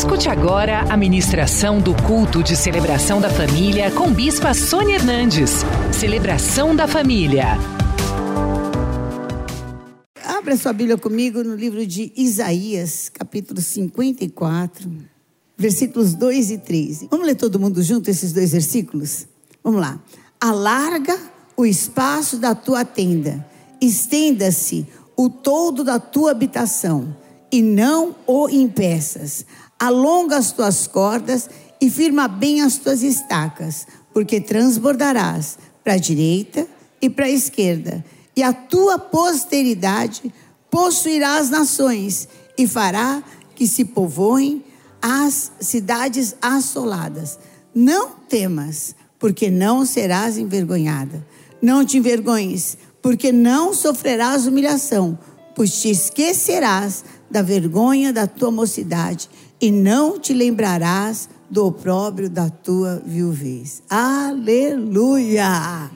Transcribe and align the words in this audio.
Escute 0.00 0.30
agora 0.30 0.80
a 0.90 0.96
ministração 0.96 1.78
do 1.78 1.94
culto 2.04 2.42
de 2.42 2.56
celebração 2.56 3.20
da 3.20 3.28
família 3.28 3.90
com 3.90 4.10
Bispa 4.10 4.54
Sônia 4.54 4.94
Hernandes. 4.94 5.50
Celebração 5.92 6.74
da 6.74 6.88
família. 6.88 7.48
Abra 10.24 10.56
sua 10.56 10.72
Bíblia 10.72 10.96
comigo 10.96 11.44
no 11.44 11.54
livro 11.54 11.86
de 11.86 12.14
Isaías, 12.16 13.10
capítulo 13.10 13.60
54, 13.60 14.90
versículos 15.54 16.14
2 16.14 16.50
e 16.52 16.56
3. 16.56 17.06
Vamos 17.10 17.26
ler 17.26 17.34
todo 17.34 17.60
mundo 17.60 17.82
junto 17.82 18.08
esses 18.08 18.32
dois 18.32 18.52
versículos? 18.52 19.26
Vamos 19.62 19.82
lá. 19.82 20.00
Alarga 20.40 21.18
o 21.54 21.66
espaço 21.66 22.38
da 22.38 22.54
tua 22.54 22.86
tenda, 22.86 23.46
estenda-se 23.78 24.86
o 25.14 25.28
todo 25.28 25.84
da 25.84 26.00
tua 26.00 26.30
habitação, 26.30 27.14
e 27.52 27.60
não 27.60 28.14
o 28.26 28.48
impeças. 28.48 29.44
Alonga 29.80 30.36
as 30.36 30.52
tuas 30.52 30.86
cordas 30.86 31.48
e 31.80 31.88
firma 31.88 32.28
bem 32.28 32.60
as 32.60 32.76
tuas 32.76 33.02
estacas, 33.02 33.86
porque 34.12 34.38
transbordarás 34.38 35.56
para 35.82 35.94
a 35.94 35.98
direita 35.98 36.66
e 37.00 37.08
para 37.08 37.24
a 37.24 37.30
esquerda, 37.30 38.04
e 38.36 38.42
a 38.42 38.52
tua 38.52 38.98
posteridade 38.98 40.32
possuirá 40.70 41.38
as 41.38 41.48
nações, 41.48 42.28
e 42.58 42.68
fará 42.68 43.22
que 43.54 43.66
se 43.66 43.86
povoem 43.86 44.62
as 45.00 45.50
cidades 45.60 46.36
assoladas. 46.42 47.38
Não 47.74 48.10
temas, 48.10 48.94
porque 49.18 49.50
não 49.50 49.86
serás 49.86 50.36
envergonhada. 50.36 51.26
Não 51.62 51.86
te 51.86 51.96
envergonhes, 51.96 52.76
porque 53.00 53.32
não 53.32 53.72
sofrerás 53.72 54.46
humilhação, 54.46 55.18
pois 55.54 55.80
te 55.80 55.90
esquecerás 55.90 57.02
da 57.30 57.40
vergonha 57.40 58.12
da 58.12 58.26
tua 58.26 58.50
mocidade 58.50 59.30
e 59.60 59.70
não 59.70 60.18
te 60.18 60.32
lembrarás 60.32 61.28
do 61.50 61.66
opróbrio 61.66 62.30
da 62.30 62.48
tua 62.48 63.02
viuvez. 63.04 63.82
Aleluia! 63.90 65.90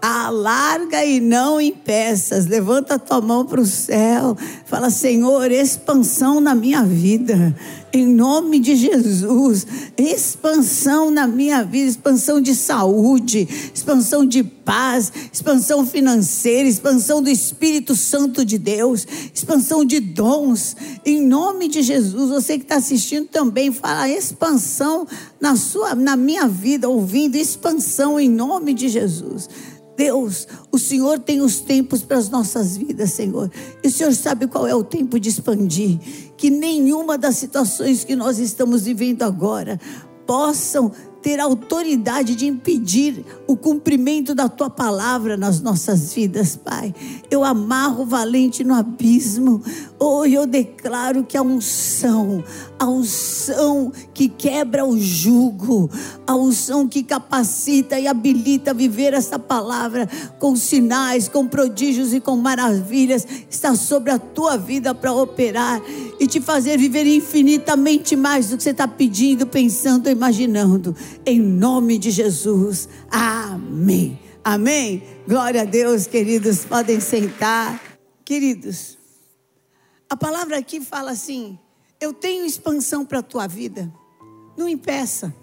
Alarga 0.00 1.04
e 1.04 1.20
não 1.20 1.60
em 1.60 1.72
peças. 1.72 2.46
Levanta 2.46 2.94
a 2.94 2.98
tua 2.98 3.20
mão 3.20 3.44
para 3.44 3.60
o 3.60 3.66
céu. 3.66 4.36
Fala, 4.64 4.90
Senhor, 4.90 5.50
expansão 5.50 6.40
na 6.40 6.54
minha 6.54 6.84
vida. 6.84 7.54
Em 7.92 8.06
nome 8.06 8.58
de 8.58 8.76
Jesus. 8.76 9.66
Expansão 9.96 11.10
na 11.10 11.26
minha 11.26 11.64
vida. 11.64 11.88
Expansão 11.88 12.40
de 12.40 12.54
saúde. 12.54 13.48
Expansão 13.74 14.26
de 14.26 14.44
paz. 14.44 15.10
Expansão 15.32 15.86
financeira. 15.86 16.68
Expansão 16.68 17.22
do 17.22 17.30
Espírito 17.30 17.96
Santo 17.96 18.44
de 18.44 18.58
Deus. 18.58 19.06
Expansão 19.32 19.82
de 19.82 19.98
dons. 19.98 20.76
Em 21.06 21.26
nome 21.26 21.68
de 21.68 21.80
Jesus. 21.80 22.28
Você 22.28 22.58
que 22.58 22.64
está 22.64 22.76
assistindo 22.76 23.28
também. 23.28 23.72
Fala 23.72 24.08
expansão 24.10 25.06
na, 25.40 25.56
sua, 25.56 25.94
na 25.94 26.16
minha 26.16 26.46
vida. 26.46 26.88
Ouvindo 26.88 27.36
expansão 27.36 28.20
em 28.20 28.28
nome 28.28 28.74
de 28.74 28.90
Jesus. 28.90 29.48
Deus, 29.96 30.46
o 30.70 30.78
Senhor 30.78 31.18
tem 31.18 31.40
os 31.40 31.60
tempos 31.60 32.02
para 32.02 32.18
as 32.18 32.28
nossas 32.28 32.76
vidas, 32.76 33.12
Senhor. 33.12 33.50
E 33.82 33.88
o 33.88 33.90
Senhor 33.90 34.12
sabe 34.12 34.46
qual 34.46 34.66
é 34.66 34.74
o 34.74 34.84
tempo 34.84 35.18
de 35.18 35.28
expandir. 35.28 35.98
Que 36.36 36.50
nenhuma 36.50 37.16
das 37.16 37.36
situações 37.36 38.04
que 38.04 38.14
nós 38.14 38.38
estamos 38.38 38.82
vivendo 38.82 39.22
agora 39.22 39.80
possam 40.26 40.92
ter 41.26 41.40
autoridade 41.40 42.36
de 42.36 42.46
impedir 42.46 43.24
o 43.48 43.56
cumprimento 43.56 44.32
da 44.32 44.48
tua 44.48 44.70
palavra 44.70 45.36
nas 45.36 45.60
nossas 45.60 46.14
vidas, 46.14 46.54
Pai. 46.54 46.94
Eu 47.28 47.42
amarro 47.42 48.04
o 48.04 48.06
valente 48.06 48.62
no 48.62 48.72
abismo. 48.72 49.60
Oh, 49.98 50.24
eu 50.24 50.46
declaro 50.46 51.24
que 51.24 51.36
a 51.36 51.42
unção, 51.42 52.44
a 52.78 52.86
unção 52.86 53.90
que 54.14 54.28
quebra 54.28 54.86
o 54.86 54.96
jugo, 54.96 55.90
a 56.24 56.36
unção 56.36 56.86
que 56.86 57.02
capacita 57.02 57.98
e 57.98 58.06
habilita 58.06 58.70
a 58.70 58.74
viver 58.74 59.12
essa 59.12 59.36
palavra 59.36 60.08
com 60.38 60.54
sinais, 60.54 61.28
com 61.28 61.44
prodígios 61.44 62.14
e 62.14 62.20
com 62.20 62.36
maravilhas, 62.36 63.26
está 63.50 63.74
sobre 63.74 64.12
a 64.12 64.18
tua 64.20 64.56
vida 64.56 64.94
para 64.94 65.12
operar 65.12 65.82
e 66.20 66.26
te 66.28 66.40
fazer 66.40 66.78
viver 66.78 67.04
infinitamente 67.04 68.14
mais 68.14 68.50
do 68.50 68.56
que 68.56 68.62
você 68.62 68.70
está 68.70 68.86
pedindo, 68.86 69.44
pensando, 69.44 70.08
imaginando 70.08 70.94
em 71.24 71.40
nome 71.40 71.98
de 71.98 72.10
Jesus. 72.10 72.88
Amém. 73.10 74.18
Amém. 74.44 75.02
Glória 75.26 75.62
a 75.62 75.64
Deus, 75.64 76.06
queridos. 76.06 76.64
Podem 76.64 77.00
sentar. 77.00 77.80
Queridos, 78.24 78.98
a 80.10 80.16
palavra 80.16 80.58
aqui 80.58 80.80
fala 80.80 81.12
assim: 81.12 81.58
eu 82.00 82.12
tenho 82.12 82.44
expansão 82.44 83.04
para 83.04 83.20
a 83.20 83.22
tua 83.22 83.46
vida. 83.46 83.92
Não 84.56 84.68
impeça. 84.68 85.34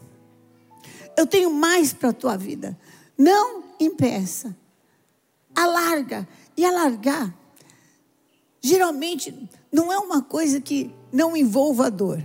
Eu 1.17 1.25
tenho 1.25 1.51
mais 1.51 1.93
para 1.93 2.09
a 2.09 2.13
tua 2.13 2.37
vida. 2.37 2.77
Não 3.17 3.63
impeça. 3.79 4.55
Alarga. 5.55 6.27
E 6.55 6.63
alargar, 6.63 7.35
geralmente, 8.61 9.49
não 9.71 9.91
é 9.91 9.97
uma 9.97 10.21
coisa 10.21 10.61
que 10.61 10.93
não 11.11 11.35
envolva 11.35 11.89
dor. 11.89 12.23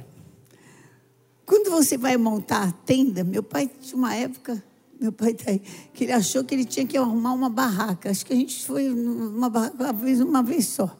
Quando 1.49 1.71
você 1.71 1.97
vai 1.97 2.15
montar 2.19 2.69
a 2.69 2.73
tenda, 2.73 3.25
meu 3.25 3.43
pai 3.43 3.71
tinha 3.81 3.97
uma 3.97 4.15
época, 4.15 4.63
meu 5.01 5.11
pai 5.11 5.31
está 5.31 5.51
aí, 5.51 5.63
que 5.95 6.05
ele 6.05 6.13
achou 6.13 6.45
que 6.45 6.55
ele 6.55 6.67
tinha 6.67 6.87
que 6.87 6.95
arrumar 6.95 7.33
uma 7.33 7.49
barraca. 7.49 8.11
Acho 8.11 8.27
que 8.27 8.35
a 8.35 8.37
gente 8.37 8.67
foi 8.67 8.91
uma 8.91 9.49
barraca 9.49 9.83
uma 9.83 9.93
vez, 9.95 10.21
uma 10.21 10.43
vez 10.43 10.67
só. 10.67 10.95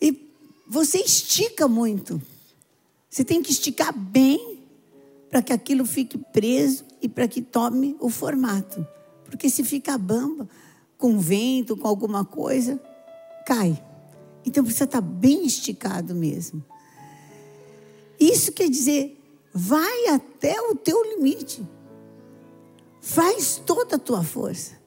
E 0.00 0.32
você 0.66 1.00
estica 1.00 1.68
muito. 1.68 2.20
Você 3.10 3.22
tem 3.26 3.42
que 3.42 3.50
esticar 3.50 3.94
bem 3.94 4.58
para 5.28 5.42
que 5.42 5.52
aquilo 5.52 5.84
fique 5.84 6.16
preso 6.16 6.86
e 7.02 7.06
para 7.06 7.28
que 7.28 7.42
tome 7.42 7.94
o 8.00 8.08
formato. 8.08 8.86
Porque 9.26 9.50
se 9.50 9.62
fica 9.62 9.98
bamba, 9.98 10.48
com 10.96 11.18
vento, 11.18 11.76
com 11.76 11.86
alguma 11.86 12.24
coisa, 12.24 12.80
cai. 13.44 13.78
Então 14.46 14.64
precisa 14.64 14.84
estar 14.84 15.02
tá 15.02 15.06
bem 15.06 15.44
esticado 15.44 16.14
mesmo. 16.14 16.64
Isso 18.18 18.50
quer 18.50 18.70
dizer 18.70 19.15
Vai 19.58 20.08
até 20.08 20.60
o 20.60 20.74
teu 20.74 21.02
limite. 21.02 21.66
Faz 23.00 23.56
toda 23.64 23.96
a 23.96 23.98
tua 23.98 24.22
força. 24.22 24.78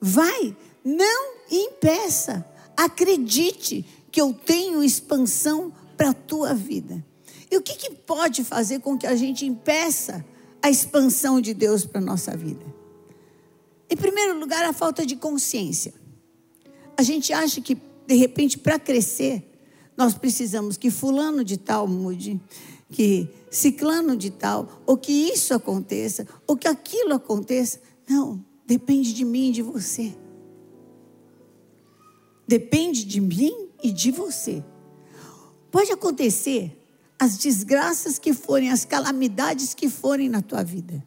Vai, 0.00 0.56
não 0.84 1.34
impeça. 1.48 2.44
Acredite 2.76 3.86
que 4.10 4.20
eu 4.20 4.34
tenho 4.34 4.82
expansão 4.82 5.72
para 5.96 6.10
a 6.10 6.14
tua 6.14 6.52
vida. 6.52 7.04
E 7.48 7.56
o 7.56 7.62
que, 7.62 7.76
que 7.76 7.92
pode 7.92 8.42
fazer 8.42 8.80
com 8.80 8.98
que 8.98 9.06
a 9.06 9.14
gente 9.14 9.46
impeça 9.46 10.24
a 10.60 10.68
expansão 10.68 11.40
de 11.40 11.54
Deus 11.54 11.86
para 11.86 12.00
a 12.00 12.04
nossa 12.04 12.36
vida? 12.36 12.64
Em 13.88 13.96
primeiro 13.96 14.36
lugar, 14.36 14.64
a 14.64 14.72
falta 14.72 15.06
de 15.06 15.14
consciência. 15.14 15.94
A 16.96 17.04
gente 17.04 17.32
acha 17.32 17.60
que, 17.60 17.76
de 18.04 18.16
repente, 18.16 18.58
para 18.58 18.80
crescer, 18.80 19.51
nós 19.96 20.14
precisamos 20.14 20.76
que 20.76 20.90
fulano 20.90 21.44
de 21.44 21.56
tal 21.56 21.86
mude, 21.86 22.40
que 22.90 23.28
ciclano 23.50 24.16
de 24.16 24.30
tal, 24.30 24.82
ou 24.86 24.96
que 24.96 25.12
isso 25.12 25.54
aconteça, 25.54 26.26
ou 26.46 26.56
que 26.56 26.68
aquilo 26.68 27.14
aconteça. 27.14 27.80
Não, 28.08 28.44
depende 28.66 29.12
de 29.12 29.24
mim 29.24 29.48
e 29.48 29.52
de 29.52 29.62
você. 29.62 30.14
Depende 32.46 33.04
de 33.04 33.20
mim 33.20 33.68
e 33.82 33.90
de 33.90 34.10
você. 34.10 34.64
Pode 35.70 35.90
acontecer 35.90 36.78
as 37.18 37.38
desgraças 37.38 38.18
que 38.18 38.34
forem, 38.34 38.70
as 38.70 38.84
calamidades 38.84 39.74
que 39.74 39.88
forem 39.88 40.28
na 40.28 40.42
tua 40.42 40.62
vida. 40.62 41.02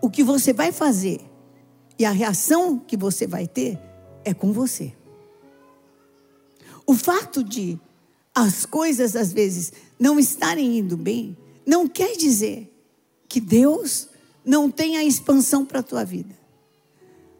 O 0.00 0.10
que 0.10 0.22
você 0.22 0.52
vai 0.52 0.72
fazer 0.72 1.20
e 1.98 2.04
a 2.04 2.10
reação 2.10 2.78
que 2.78 2.96
você 2.96 3.26
vai 3.26 3.46
ter 3.46 3.78
é 4.24 4.34
com 4.34 4.52
você. 4.52 4.92
O 6.86 6.94
fato 6.94 7.42
de 7.42 7.78
as 8.34 8.64
coisas 8.64 9.14
às 9.14 9.32
vezes 9.32 9.72
não 9.98 10.18
estarem 10.18 10.78
indo 10.78 10.96
bem, 10.96 11.36
não 11.66 11.86
quer 11.86 12.16
dizer 12.16 12.72
que 13.28 13.40
Deus 13.40 14.08
não 14.44 14.70
tem 14.70 14.96
a 14.96 15.04
expansão 15.04 15.64
para 15.64 15.80
a 15.80 15.82
tua 15.82 16.04
vida. 16.04 16.36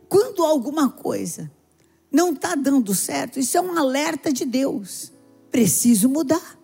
Quando 0.08 0.44
alguma 0.44 0.90
coisa 0.90 1.50
não 2.10 2.32
está 2.32 2.54
dando 2.54 2.94
certo, 2.94 3.38
isso 3.38 3.56
é 3.56 3.60
um 3.60 3.76
alerta 3.78 4.32
de 4.32 4.44
Deus. 4.44 5.10
Preciso 5.50 6.08
mudar. 6.08 6.58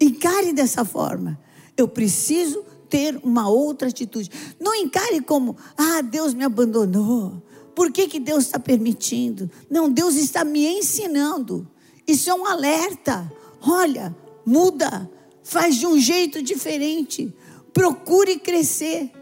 Encare 0.00 0.52
dessa 0.52 0.84
forma. 0.84 1.38
Eu 1.76 1.86
preciso 1.86 2.64
ter 2.88 3.20
uma 3.22 3.48
outra 3.48 3.88
atitude. 3.88 4.30
Não 4.58 4.74
encare 4.74 5.20
como, 5.20 5.56
ah, 5.76 6.00
Deus 6.00 6.32
me 6.32 6.44
abandonou. 6.44 7.42
Por 7.76 7.92
que, 7.92 8.08
que 8.08 8.18
Deus 8.18 8.44
está 8.44 8.58
permitindo? 8.58 9.50
Não, 9.68 9.90
Deus 9.90 10.14
está 10.14 10.42
me 10.42 10.66
ensinando. 10.66 11.70
Isso 12.06 12.30
é 12.30 12.34
um 12.34 12.46
alerta. 12.46 13.30
Olha, 13.60 14.16
muda, 14.46 15.10
faz 15.44 15.76
de 15.76 15.86
um 15.86 16.00
jeito 16.00 16.42
diferente. 16.42 17.30
Procure 17.74 18.38
crescer, 18.38 19.12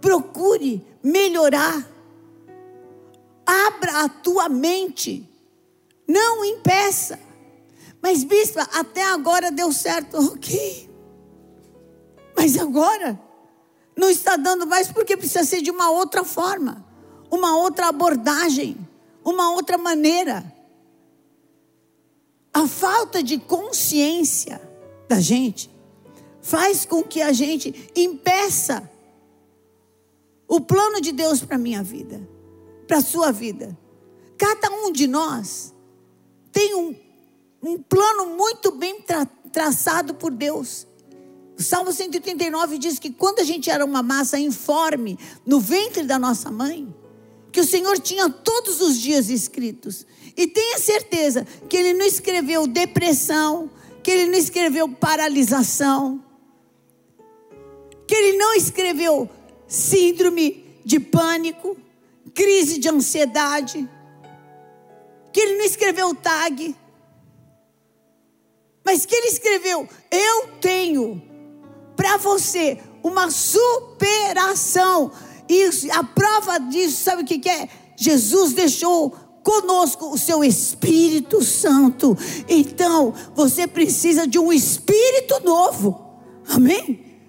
procure 0.00 0.86
melhorar. 1.02 1.90
Abra 3.44 4.04
a 4.04 4.08
tua 4.08 4.48
mente, 4.48 5.28
não 6.06 6.44
impeça. 6.44 7.18
Mas, 8.00 8.22
bispa, 8.22 8.62
até 8.74 9.02
agora 9.02 9.50
deu 9.50 9.72
certo. 9.72 10.16
Ok. 10.18 10.88
Mas 12.36 12.56
agora 12.56 13.20
não 13.96 14.08
está 14.08 14.36
dando 14.36 14.68
mais 14.68 14.92
porque 14.92 15.16
precisa 15.16 15.42
ser 15.42 15.62
de 15.62 15.70
uma 15.72 15.90
outra 15.90 16.22
forma, 16.22 16.84
uma 17.34 17.56
outra 17.56 17.88
abordagem, 17.88 18.76
uma 19.24 19.50
outra 19.52 19.76
maneira. 19.76 20.44
A 22.52 22.66
falta 22.68 23.22
de 23.22 23.38
consciência 23.38 24.60
da 25.08 25.20
gente 25.20 25.68
faz 26.40 26.84
com 26.84 27.02
que 27.02 27.20
a 27.20 27.32
gente 27.32 27.90
impeça 27.96 28.88
o 30.46 30.60
plano 30.60 31.00
de 31.00 31.10
Deus 31.10 31.40
para 31.40 31.56
a 31.56 31.58
minha 31.58 31.82
vida, 31.82 32.20
para 32.86 32.98
a 32.98 33.02
sua 33.02 33.32
vida. 33.32 33.76
Cada 34.38 34.70
um 34.70 34.92
de 34.92 35.06
nós 35.06 35.74
tem 36.52 36.74
um, 36.74 36.94
um 37.62 37.82
plano 37.82 38.36
muito 38.36 38.70
bem 38.70 39.00
tra 39.02 39.26
traçado 39.50 40.14
por 40.14 40.32
Deus. 40.32 40.84
O 41.56 41.62
Salmo 41.62 41.92
139 41.92 42.76
diz 42.76 42.98
que 42.98 43.12
quando 43.12 43.38
a 43.38 43.44
gente 43.44 43.70
era 43.70 43.84
uma 43.84 44.02
massa 44.02 44.36
informe 44.36 45.16
no 45.46 45.60
ventre 45.60 46.02
da 46.02 46.18
nossa 46.18 46.50
mãe, 46.50 46.92
que 47.54 47.60
o 47.60 47.64
Senhor 47.64 48.00
tinha 48.00 48.28
todos 48.28 48.80
os 48.80 49.00
dias 49.00 49.30
escritos. 49.30 50.04
E 50.36 50.44
tenha 50.48 50.76
certeza 50.76 51.46
que 51.68 51.76
Ele 51.76 51.94
não 51.94 52.04
escreveu 52.04 52.66
depressão, 52.66 53.70
que 54.02 54.10
Ele 54.10 54.26
não 54.26 54.36
escreveu 54.36 54.88
paralisação, 54.88 56.20
que 58.08 58.12
Ele 58.12 58.36
não 58.36 58.54
escreveu 58.54 59.30
síndrome 59.68 60.66
de 60.84 60.98
pânico, 60.98 61.76
crise 62.34 62.76
de 62.76 62.88
ansiedade, 62.88 63.88
que 65.32 65.38
Ele 65.38 65.56
não 65.56 65.64
escreveu 65.64 66.12
tag, 66.12 66.74
mas 68.84 69.06
que 69.06 69.14
Ele 69.14 69.28
escreveu: 69.28 69.88
Eu 70.10 70.48
tenho 70.60 71.22
para 71.94 72.16
você 72.16 72.80
uma 73.00 73.30
superação. 73.30 75.12
E 75.48 75.90
a 75.90 76.02
prova 76.02 76.58
disso, 76.58 77.04
sabe 77.04 77.22
o 77.22 77.26
que 77.26 77.48
é? 77.48 77.68
Jesus 77.96 78.52
deixou 78.52 79.10
conosco 79.42 80.10
o 80.10 80.18
seu 80.18 80.42
Espírito 80.42 81.44
Santo. 81.44 82.16
Então, 82.48 83.14
você 83.34 83.66
precisa 83.66 84.26
de 84.26 84.38
um 84.38 84.52
espírito 84.52 85.40
novo. 85.44 86.18
Amém? 86.48 87.20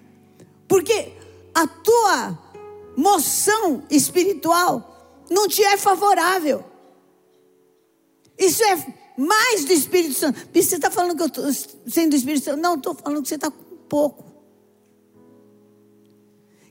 Porque 0.66 1.12
a 1.54 1.66
tua 1.66 2.38
moção 2.96 3.82
espiritual 3.90 5.24
não 5.30 5.46
te 5.46 5.62
é 5.62 5.76
favorável. 5.76 6.64
Isso 8.38 8.62
é 8.64 8.94
mais 9.16 9.64
do 9.64 9.72
Espírito 9.72 10.14
Santo. 10.14 10.38
Você 10.52 10.76
está 10.76 10.90
falando 10.90 11.16
que 11.16 11.22
eu 11.22 11.26
estou 11.26 11.44
sendo 11.86 12.10
do 12.10 12.16
Espírito 12.16 12.44
Santo? 12.44 12.60
Não, 12.60 12.74
estou 12.74 12.94
falando 12.94 13.22
que 13.22 13.28
você 13.28 13.36
está 13.36 13.50
com 13.50 13.64
pouco 13.88 14.25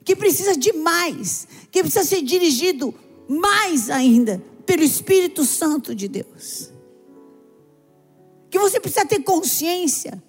que 0.05 0.15
precisa 0.15 0.55
de 0.55 0.71
mais, 0.71 1.47
que 1.71 1.81
precisa 1.81 2.05
ser 2.05 2.21
dirigido 2.21 2.93
mais 3.27 3.89
ainda 3.89 4.41
pelo 4.63 4.83
Espírito 4.83 5.43
Santo 5.43 5.95
de 5.95 6.07
Deus. 6.07 6.71
Que 8.51 8.59
você 8.59 8.79
precisa 8.79 9.05
ter 9.05 9.23
consciência 9.23 10.23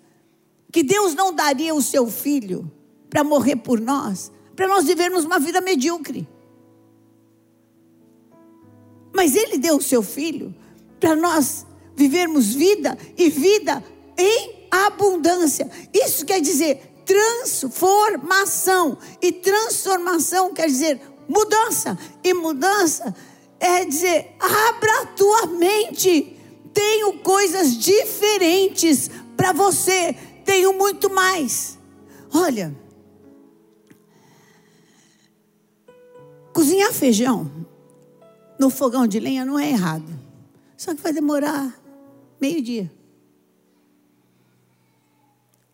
que 0.72 0.82
Deus 0.82 1.14
não 1.14 1.32
daria 1.32 1.74
o 1.74 1.82
seu 1.82 2.10
filho 2.10 2.70
para 3.10 3.22
morrer 3.22 3.56
por 3.56 3.78
nós, 3.78 4.32
para 4.56 4.66
nós 4.66 4.86
vivermos 4.86 5.24
uma 5.24 5.38
vida 5.38 5.60
medíocre. 5.60 6.26
Mas 9.14 9.36
Ele 9.36 9.58
deu 9.58 9.76
o 9.76 9.82
seu 9.82 10.02
filho 10.02 10.54
para 10.98 11.14
nós 11.14 11.66
vivermos 11.94 12.54
vida 12.54 12.96
e 13.16 13.28
vida 13.28 13.84
em 14.18 14.66
abundância. 14.70 15.70
Isso 15.92 16.24
quer 16.24 16.40
dizer 16.40 16.95
transformação. 17.06 18.98
E 19.22 19.32
transformação 19.32 20.52
quer 20.52 20.66
dizer 20.66 21.00
mudança. 21.28 21.96
E 22.22 22.34
mudança 22.34 23.14
é 23.58 23.84
dizer: 23.84 24.36
abra 24.38 25.02
a 25.02 25.06
tua 25.06 25.46
mente. 25.46 26.36
Tenho 26.74 27.20
coisas 27.20 27.78
diferentes 27.78 29.08
para 29.36 29.52
você. 29.52 30.14
Tenho 30.44 30.74
muito 30.74 31.08
mais. 31.08 31.78
Olha, 32.34 32.76
cozinhar 36.52 36.92
feijão 36.92 37.50
no 38.58 38.68
fogão 38.68 39.06
de 39.06 39.18
lenha 39.18 39.44
não 39.44 39.58
é 39.58 39.70
errado. 39.70 40.26
Só 40.76 40.94
que 40.94 41.00
vai 41.00 41.12
demorar 41.12 41.74
meio 42.38 42.60
dia. 42.60 42.92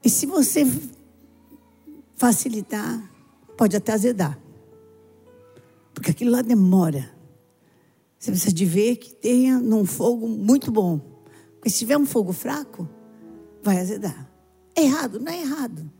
E 0.04 0.10
se 0.10 0.26
você 0.26 0.64
facilitar, 2.22 3.02
pode 3.56 3.76
até 3.76 3.92
azedar. 3.92 4.38
Porque 5.92 6.12
aquilo 6.12 6.30
lá 6.30 6.40
demora. 6.40 7.10
Você 8.16 8.30
precisa 8.30 8.52
de 8.52 8.64
ver 8.64 8.94
que 8.94 9.12
tenha 9.12 9.58
num 9.58 9.84
fogo 9.84 10.28
muito 10.28 10.70
bom. 10.70 11.00
Porque 11.54 11.68
se 11.68 11.80
tiver 11.80 11.98
um 11.98 12.06
fogo 12.06 12.32
fraco, 12.32 12.88
vai 13.60 13.80
azedar. 13.80 14.30
É 14.76 14.84
errado, 14.84 15.18
não 15.18 15.32
é 15.32 15.40
errado. 15.40 15.90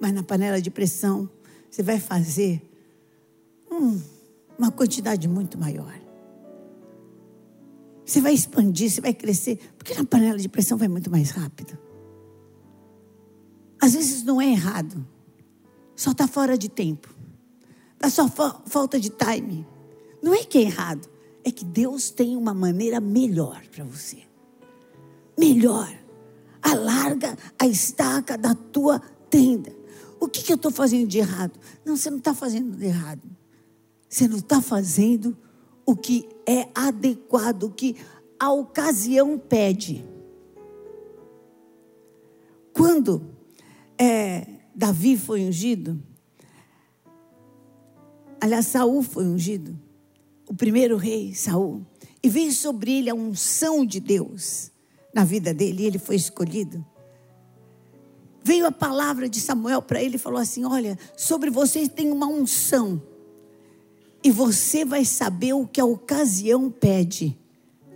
Mas 0.00 0.14
na 0.14 0.22
panela 0.22 0.58
de 0.58 0.70
pressão, 0.70 1.28
você 1.70 1.82
vai 1.82 2.00
fazer 2.00 2.62
hum, 3.70 4.00
uma 4.58 4.70
quantidade 4.70 5.28
muito 5.28 5.58
maior. 5.58 6.00
Você 8.06 8.22
vai 8.22 8.32
expandir, 8.32 8.90
você 8.90 9.02
vai 9.02 9.12
crescer. 9.12 9.58
Porque 9.76 9.92
na 9.92 10.04
panela 10.04 10.38
de 10.38 10.48
pressão 10.48 10.78
vai 10.78 10.88
muito 10.88 11.10
mais 11.10 11.30
rápido. 11.30 11.78
Às 13.78 13.92
vezes 13.92 14.22
não 14.22 14.40
é 14.40 14.46
errado. 14.50 15.06
Só 16.02 16.10
está 16.10 16.26
fora 16.26 16.58
de 16.58 16.68
tempo. 16.68 17.14
Está 17.94 18.10
só 18.10 18.26
fa 18.26 18.60
falta 18.66 18.98
de 18.98 19.08
time. 19.08 19.64
Não 20.20 20.34
é 20.34 20.42
que 20.42 20.58
é 20.58 20.62
errado. 20.62 21.08
É 21.44 21.50
que 21.52 21.64
Deus 21.64 22.10
tem 22.10 22.36
uma 22.36 22.52
maneira 22.52 22.98
melhor 23.00 23.62
para 23.70 23.84
você. 23.84 24.24
Melhor. 25.38 25.96
Alarga 26.60 27.38
a 27.56 27.68
estaca 27.68 28.36
da 28.36 28.52
tua 28.52 28.98
tenda. 29.30 29.72
O 30.18 30.26
que, 30.26 30.42
que 30.42 30.50
eu 30.50 30.56
estou 30.56 30.72
fazendo 30.72 31.06
de 31.06 31.18
errado? 31.18 31.56
Não, 31.84 31.96
você 31.96 32.10
não 32.10 32.18
está 32.18 32.34
fazendo 32.34 32.76
de 32.76 32.86
errado. 32.86 33.22
Você 34.08 34.26
não 34.26 34.38
está 34.38 34.60
fazendo 34.60 35.36
o 35.86 35.94
que 35.94 36.28
é 36.44 36.68
adequado, 36.74 37.62
o 37.62 37.70
que 37.70 37.94
a 38.40 38.50
ocasião 38.50 39.38
pede. 39.38 40.04
Quando 42.72 43.22
é, 43.96 44.51
Davi 44.74 45.16
foi 45.16 45.42
ungido. 45.42 46.02
Aliás, 48.40 48.66
Saul 48.66 49.02
foi 49.02 49.24
ungido. 49.24 49.78
O 50.48 50.54
primeiro 50.54 50.96
rei, 50.96 51.34
Saul. 51.34 51.86
E 52.22 52.28
veio 52.28 52.52
sobre 52.52 52.98
ele 52.98 53.10
a 53.10 53.14
unção 53.14 53.84
de 53.84 54.00
Deus 54.00 54.70
na 55.14 55.24
vida 55.24 55.52
dele, 55.52 55.82
e 55.82 55.86
ele 55.86 55.98
foi 55.98 56.16
escolhido. 56.16 56.84
Veio 58.44 58.66
a 58.66 58.72
palavra 58.72 59.28
de 59.28 59.40
Samuel 59.40 59.82
para 59.82 60.02
ele 60.02 60.16
e 60.16 60.18
falou 60.18 60.40
assim: 60.40 60.64
Olha, 60.64 60.98
sobre 61.16 61.50
você 61.50 61.88
tem 61.88 62.10
uma 62.10 62.26
unção, 62.26 63.00
e 64.24 64.30
você 64.30 64.84
vai 64.84 65.04
saber 65.04 65.52
o 65.52 65.66
que 65.66 65.80
a 65.80 65.84
ocasião 65.84 66.70
pede 66.70 67.38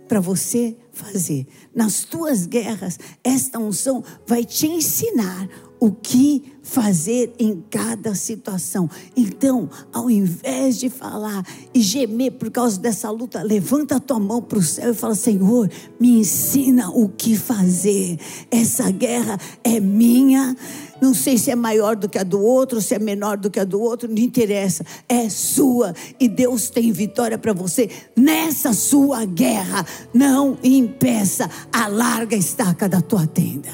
para 0.07 0.19
você 0.19 0.77
fazer. 0.91 1.45
Nas 1.75 2.03
tuas 2.03 2.45
guerras, 2.45 2.97
esta 3.23 3.59
unção 3.59 4.03
vai 4.25 4.45
te 4.45 4.67
ensinar 4.67 5.49
o 5.79 5.91
que 5.91 6.57
fazer 6.67 7.33
em 7.39 7.63
cada 7.69 8.13
situação. 8.13 8.89
Então, 9.15 9.69
ao 9.93 10.09
invés 10.09 10.77
de 10.77 10.89
falar 10.89 11.45
e 11.73 11.81
gemer 11.81 12.33
por 12.33 12.51
causa 12.51 12.79
dessa 12.79 13.09
luta, 13.09 13.41
levanta 13.41 13.95
a 13.95 13.99
tua 13.99 14.19
mão 14.19 14.41
para 14.41 14.59
o 14.59 14.63
céu 14.63 14.91
e 14.91 14.95
fala: 14.95 15.15
Senhor, 15.15 15.69
me 15.99 16.19
ensina 16.19 16.89
o 16.89 17.07
que 17.07 17.37
fazer. 17.37 18.19
Essa 18.51 18.91
guerra 18.91 19.39
é 19.63 19.79
minha. 19.79 20.55
Não 20.99 21.13
sei 21.13 21.37
se 21.37 21.51
é 21.51 21.55
maior 21.55 21.95
do 21.95 22.09
que 22.09 22.17
a 22.17 22.23
do 22.23 22.41
outro, 22.41 22.81
se 22.81 22.95
é 22.95 22.99
menor 22.99 23.37
do 23.37 23.51
que 23.51 23.59
a 23.59 23.63
do 23.63 23.79
outro, 23.79 24.09
não 24.09 24.17
interessa. 24.17 24.83
É 25.07 25.29
sua 25.29 25.93
e 26.19 26.27
Deus 26.27 26.69
tem 26.69 26.91
vitória 26.91 27.37
para 27.37 27.53
você 27.53 27.89
nessa 28.15 28.73
sua 28.73 29.23
guerra. 29.23 29.85
Não 30.13 30.57
impeça 30.63 31.49
a 31.71 31.87
larga 31.87 32.35
estaca 32.35 32.89
da 32.89 32.99
tua 32.99 33.27
tenda. 33.27 33.69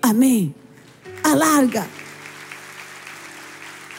Amém 0.00 0.54
alarga. 1.22 1.88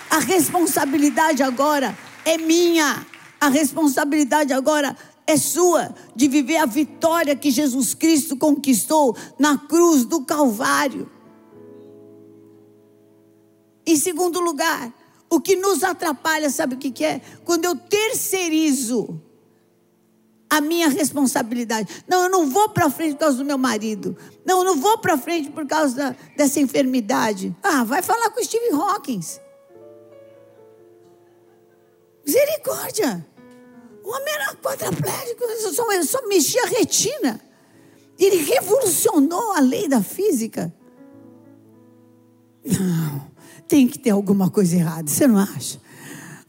A 0.09 0.19
responsabilidade 0.19 1.41
agora 1.41 1.97
é 2.23 2.37
minha. 2.37 3.05
A 3.39 3.49
responsabilidade 3.49 4.53
agora 4.53 4.95
é 5.25 5.37
sua 5.37 5.93
de 6.15 6.27
viver 6.27 6.57
a 6.57 6.65
vitória 6.65 7.35
que 7.35 7.49
Jesus 7.49 7.93
Cristo 7.93 8.37
conquistou 8.37 9.15
na 9.39 9.57
cruz 9.57 10.05
do 10.05 10.23
Calvário. 10.25 11.09
Em 13.85 13.97
segundo 13.97 14.39
lugar, 14.39 14.93
o 15.29 15.41
que 15.41 15.55
nos 15.55 15.83
atrapalha, 15.83 16.49
sabe 16.49 16.75
o 16.75 16.77
que, 16.77 16.91
que 16.91 17.03
é? 17.03 17.21
Quando 17.43 17.65
eu 17.65 17.75
terceirizo 17.75 19.19
a 20.57 20.61
minha 20.61 20.87
responsabilidade. 20.87 22.03
Não, 22.07 22.23
eu 22.23 22.29
não 22.29 22.49
vou 22.49 22.69
para 22.69 22.89
frente 22.89 23.13
por 23.13 23.21
causa 23.21 23.37
do 23.37 23.45
meu 23.45 23.57
marido. 23.57 24.15
Não, 24.45 24.59
eu 24.59 24.63
não 24.63 24.75
vou 24.77 24.97
para 24.99 25.17
frente 25.17 25.49
por 25.49 25.65
causa 25.65 25.95
da, 25.95 26.15
dessa 26.37 26.59
enfermidade. 26.59 27.55
Ah, 27.63 27.83
vai 27.83 28.01
falar 28.03 28.29
com 28.29 28.39
o 28.39 28.43
Steve 28.43 28.69
Hawkins. 28.71 29.41
Misericórdia. 32.25 33.25
O 34.03 34.09
homem 34.09 34.33
era 34.33 34.55
quadraplégico, 34.55 35.43
só, 35.73 36.03
só 36.03 36.27
mexia 36.27 36.63
a 36.63 36.67
retina. 36.67 37.41
Ele 38.19 38.37
revolucionou 38.43 39.53
a 39.53 39.59
lei 39.59 39.87
da 39.87 40.03
física. 40.03 40.73
Não, 42.63 43.31
tem 43.67 43.87
que 43.87 43.97
ter 43.97 44.11
alguma 44.11 44.51
coisa 44.51 44.75
errada, 44.75 45.09
você 45.09 45.25
não 45.25 45.37
acha? 45.37 45.81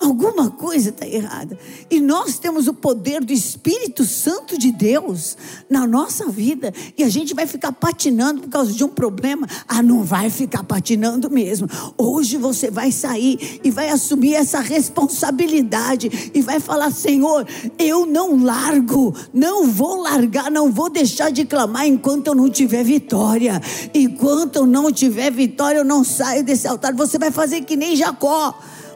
Alguma 0.05 0.51
coisa 0.51 0.91
está 0.91 1.07
errada. 1.07 1.59
E 1.91 1.99
nós 1.99 2.39
temos 2.39 2.69
o 2.69 2.75
poder 2.75 3.25
do 3.25 3.33
Espírito 3.33 4.05
Santo 4.05 4.59
de 4.59 4.71
Deus 4.71 5.35
na 5.69 5.87
nossa 5.87 6.29
vida. 6.29 6.75
E 6.99 7.03
a 7.03 7.09
gente 7.09 7.33
vai 7.33 7.47
ficar 7.47 7.73
patinando 7.73 8.43
por 8.43 8.51
causa 8.51 8.71
de 8.71 8.85
um 8.85 8.89
problema. 8.89 9.47
Ah, 9.67 9.83
não 9.83 10.03
vai 10.05 10.29
ficar 10.29 10.63
patinando 10.63 11.31
mesmo. 11.31 11.67
Hoje 11.97 12.37
você 12.37 12.71
vai 12.71 12.93
sair 12.93 13.61
e 13.65 13.71
vai 13.71 13.89
assumir 13.89 14.35
essa 14.35 14.61
responsabilidade. 14.61 16.31
E 16.35 16.43
vai 16.43 16.61
falar: 16.61 16.91
Senhor, 16.91 17.47
eu 17.79 18.05
não 18.05 18.45
largo. 18.45 19.15
Não 19.33 19.67
vou 19.67 20.03
largar. 20.03 20.51
Não 20.51 20.71
vou 20.71 20.91
deixar 20.91 21.31
de 21.31 21.47
clamar 21.47 21.87
enquanto 21.87 22.27
eu 22.27 22.35
não 22.35 22.51
tiver 22.51 22.85
vitória. 22.85 23.59
Enquanto 23.95 24.57
eu 24.57 24.67
não 24.67 24.93
tiver 24.93 25.33
vitória, 25.33 25.79
eu 25.79 25.85
não 25.85 26.05
saio 26.05 26.45
desse 26.45 26.69
altar. 26.69 26.93
Você 26.93 27.19
vai 27.19 27.31
fazer 27.31 27.63
que 27.63 27.75
nem 27.75 27.97
Jacó. 27.97 28.55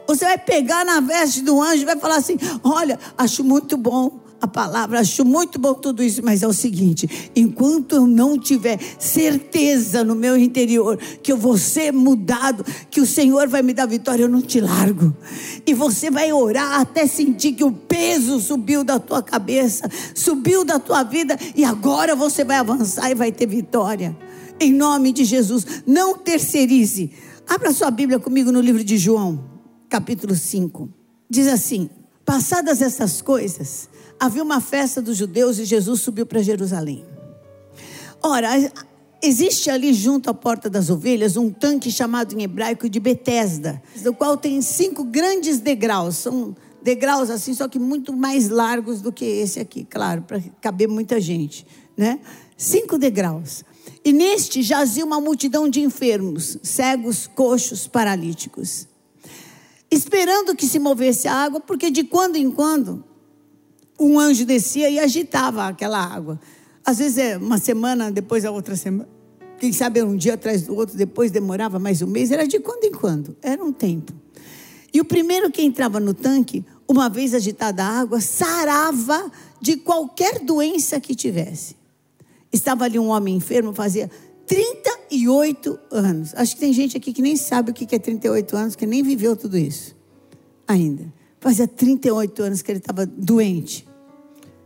Você 0.09 0.25
vai 0.25 0.39
pegar 0.39 0.83
na 0.83 0.99
veste 1.01 1.43
do 1.43 1.61
anjo 1.61 1.83
e 1.83 1.85
vai 1.85 1.95
falar 1.95 2.15
assim: 2.15 2.35
Olha, 2.63 2.97
acho 3.15 3.43
muito 3.43 3.77
bom 3.77 4.19
a 4.41 4.47
palavra, 4.47 4.99
acho 4.99 5.23
muito 5.23 5.59
bom 5.59 5.75
tudo 5.75 6.01
isso, 6.01 6.25
mas 6.25 6.41
é 6.41 6.47
o 6.47 6.51
seguinte: 6.51 7.29
enquanto 7.35 7.95
eu 7.95 8.07
não 8.07 8.35
tiver 8.35 8.79
certeza 8.97 10.03
no 10.03 10.15
meu 10.15 10.35
interior 10.35 10.97
que 10.97 11.31
eu 11.31 11.37
vou 11.37 11.59
ser 11.59 11.93
mudado, 11.93 12.65
que 12.89 12.99
o 12.99 13.05
Senhor 13.05 13.47
vai 13.47 13.61
me 13.61 13.71
dar 13.71 13.85
vitória, 13.85 14.23
eu 14.23 14.27
não 14.27 14.41
te 14.41 14.59
largo. 14.59 15.15
E 15.63 15.75
você 15.75 16.09
vai 16.09 16.33
orar 16.33 16.81
até 16.81 17.05
sentir 17.05 17.53
que 17.53 17.63
o 17.63 17.71
peso 17.71 18.39
subiu 18.39 18.83
da 18.83 18.97
tua 18.97 19.21
cabeça, 19.21 19.87
subiu 20.15 20.65
da 20.65 20.79
tua 20.79 21.03
vida, 21.03 21.37
e 21.55 21.63
agora 21.63 22.15
você 22.15 22.43
vai 22.43 22.57
avançar 22.57 23.11
e 23.11 23.13
vai 23.13 23.31
ter 23.31 23.45
vitória. 23.45 24.17
Em 24.59 24.73
nome 24.73 25.13
de 25.13 25.23
Jesus, 25.23 25.83
não 25.85 26.17
terceirize. 26.17 27.11
Abra 27.47 27.71
sua 27.71 27.91
Bíblia 27.91 28.17
comigo 28.17 28.51
no 28.51 28.59
livro 28.59 28.83
de 28.83 28.97
João 28.97 29.58
capítulo 29.89 30.35
5. 30.35 30.87
Diz 31.29 31.47
assim: 31.47 31.89
Passadas 32.23 32.81
essas 32.81 33.21
coisas, 33.21 33.89
havia 34.19 34.43
uma 34.43 34.61
festa 34.61 35.01
dos 35.01 35.17
judeus 35.17 35.57
e 35.57 35.65
Jesus 35.65 36.01
subiu 36.01 36.25
para 36.25 36.43
Jerusalém. 36.43 37.03
Ora, 38.21 38.49
existe 39.21 39.69
ali 39.69 39.93
junto 39.93 40.29
à 40.29 40.33
porta 40.33 40.69
das 40.69 40.89
ovelhas 40.89 41.35
um 41.35 41.49
tanque 41.49 41.91
chamado 41.91 42.37
em 42.37 42.43
hebraico 42.43 42.87
de 42.87 42.99
Betesda, 42.99 43.81
do 44.03 44.13
qual 44.13 44.37
tem 44.37 44.61
cinco 44.61 45.03
grandes 45.03 45.59
degraus. 45.59 46.17
São 46.17 46.55
degraus 46.83 47.29
assim, 47.29 47.53
só 47.53 47.67
que 47.67 47.79
muito 47.79 48.13
mais 48.13 48.49
largos 48.49 49.01
do 49.01 49.11
que 49.11 49.25
esse 49.25 49.59
aqui, 49.59 49.83
claro, 49.83 50.21
para 50.21 50.39
caber 50.61 50.87
muita 50.87 51.19
gente, 51.19 51.65
né? 51.97 52.19
Cinco 52.55 52.97
degraus. 52.97 53.63
E 54.03 54.13
neste 54.13 54.61
jazia 54.61 55.03
uma 55.03 55.19
multidão 55.19 55.67
de 55.67 55.81
enfermos, 55.81 56.57
cegos, 56.61 57.25
coxos, 57.27 57.87
paralíticos 57.87 58.88
esperando 59.91 60.55
que 60.55 60.67
se 60.67 60.79
movesse 60.79 61.27
a 61.27 61.33
água, 61.33 61.59
porque 61.59 61.89
de 61.89 62.03
quando 62.03 62.35
em 62.35 62.51
quando 62.51 63.03
um 63.99 64.17
anjo 64.17 64.45
descia 64.45 64.89
e 64.89 64.99
agitava 64.99 65.67
aquela 65.67 65.99
água. 65.99 66.39
Às 66.85 66.99
vezes 66.99 67.17
é 67.17 67.37
uma 67.37 67.57
semana, 67.57 68.11
depois 68.11 68.45
a 68.45 68.51
outra 68.51 68.75
semana. 68.75 69.09
Quem 69.59 69.73
sabe 69.73 70.01
um 70.01 70.15
dia 70.15 70.35
atrás 70.35 70.63
do 70.63 70.75
outro, 70.75 70.95
depois 70.95 71.31
demorava 71.31 71.77
mais 71.77 72.01
um 72.01 72.07
mês. 72.07 72.31
Era 72.31 72.47
de 72.47 72.59
quando 72.59 72.85
em 72.85 72.91
quando, 72.91 73.35
era 73.41 73.63
um 73.63 73.73
tempo. 73.73 74.13
E 74.93 75.01
o 75.01 75.05
primeiro 75.05 75.51
que 75.51 75.61
entrava 75.61 75.99
no 75.99 76.13
tanque, 76.13 76.65
uma 76.87 77.09
vez 77.09 77.33
agitada 77.33 77.83
a 77.83 77.99
água, 77.99 78.21
sarava 78.21 79.29
de 79.61 79.75
qualquer 79.77 80.39
doença 80.39 80.99
que 80.99 81.13
tivesse. 81.13 81.75
Estava 82.51 82.85
ali 82.85 82.97
um 82.97 83.09
homem 83.09 83.35
enfermo, 83.35 83.73
fazia 83.73 84.09
38 84.49 85.79
anos. 85.91 86.33
Acho 86.35 86.55
que 86.55 86.59
tem 86.59 86.73
gente 86.73 86.97
aqui 86.97 87.13
que 87.13 87.21
nem 87.21 87.35
sabe 87.35 87.69
o 87.69 87.73
que 87.73 87.95
é 87.95 87.99
38 87.99 88.57
anos, 88.57 88.75
que 88.75 88.87
nem 88.87 89.03
viveu 89.03 89.35
tudo 89.35 89.55
isso 89.55 89.95
ainda. 90.67 91.13
Fazia 91.39 91.67
38 91.67 92.43
anos 92.43 92.61
que 92.63 92.71
ele 92.71 92.79
estava 92.79 93.05
doente. 93.05 93.87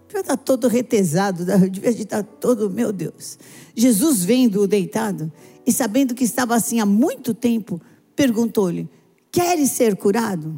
Devia 0.08 0.22
estar 0.22 0.38
todo 0.38 0.68
retesado, 0.68 1.46
devia 1.70 1.90
estar 1.90 2.24
todo, 2.24 2.70
meu 2.70 2.94
Deus. 2.94 3.38
Jesus 3.75 4.24
vendo-o 4.24 4.68
deitado 4.68 5.32
e 5.66 5.72
sabendo 5.72 6.16
que 6.16 6.24
estava 6.24 6.56
assim 6.56 6.80
há 6.80 6.86
muito 6.86 7.34
tempo, 7.34 7.82
perguntou-lhe: 8.16 8.90
Queres 9.30 9.72
ser 9.72 9.98
curado? 9.98 10.58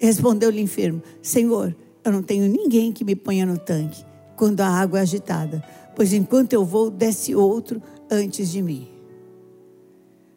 Respondeu-lhe 0.00 0.60
o 0.60 0.64
enfermo: 0.64 1.00
Senhor, 1.22 1.76
eu 2.04 2.12
não 2.12 2.22
tenho 2.22 2.48
ninguém 2.48 2.92
que 2.92 3.04
me 3.04 3.14
ponha 3.14 3.46
no 3.46 3.56
tanque 3.56 4.04
quando 4.36 4.60
a 4.60 4.68
água 4.68 4.98
é 4.98 5.02
agitada, 5.02 5.62
pois 5.94 6.12
enquanto 6.12 6.52
eu 6.52 6.64
vou, 6.64 6.90
desce 6.90 7.34
outro 7.34 7.80
antes 8.12 8.50
de 8.50 8.62
mim. 8.62 8.88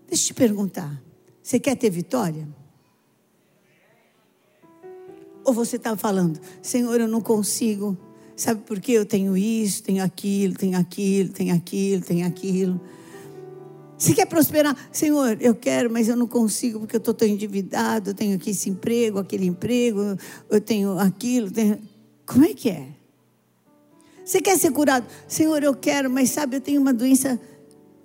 Deixa 0.07 0.23
eu 0.23 0.27
te 0.27 0.33
perguntar: 0.33 1.01
você 1.41 1.59
quer 1.59 1.75
ter 1.75 1.89
vitória? 1.89 2.47
Ou 5.43 5.53
você 5.53 5.75
está 5.75 5.95
falando, 5.95 6.39
Senhor, 6.61 6.99
eu 6.99 7.07
não 7.07 7.21
consigo, 7.21 7.95
sabe 8.35 8.61
por 8.61 8.79
quê? 8.79 8.93
Eu 8.93 9.05
tenho 9.05 9.37
isso, 9.37 9.83
tenho 9.83 10.03
aquilo, 10.03 10.55
tenho 10.55 10.75
aquilo, 10.77 11.29
tenho 11.29 11.53
aquilo, 11.53 12.01
tenho 12.01 12.27
aquilo. 12.27 12.81
Se 13.97 14.13
quer 14.13 14.25
prosperar, 14.25 14.75
Senhor, 14.91 15.37
eu 15.39 15.53
quero, 15.53 15.89
mas 15.89 16.09
eu 16.09 16.15
não 16.15 16.27
consigo 16.27 16.79
porque 16.79 16.95
eu 16.95 16.99
estou 16.99 17.13
tão 17.13 17.27
endividado, 17.27 18.09
eu 18.09 18.13
tenho 18.13 18.35
aqui 18.35 18.49
esse 18.49 18.69
emprego, 18.69 19.19
aquele 19.19 19.45
emprego, 19.45 20.17
eu 20.49 20.59
tenho 20.59 20.97
aquilo. 20.97 21.51
Tenho... 21.51 21.79
Como 22.25 22.43
é 22.43 22.53
que 22.53 22.69
é? 22.69 22.87
Você 24.25 24.41
quer 24.41 24.57
ser 24.57 24.71
curado? 24.71 25.05
Senhor, 25.27 25.61
eu 25.61 25.75
quero, 25.75 26.09
mas 26.09 26.31
sabe, 26.31 26.57
eu 26.57 26.61
tenho 26.61 26.81
uma 26.81 26.93
doença 26.93 27.39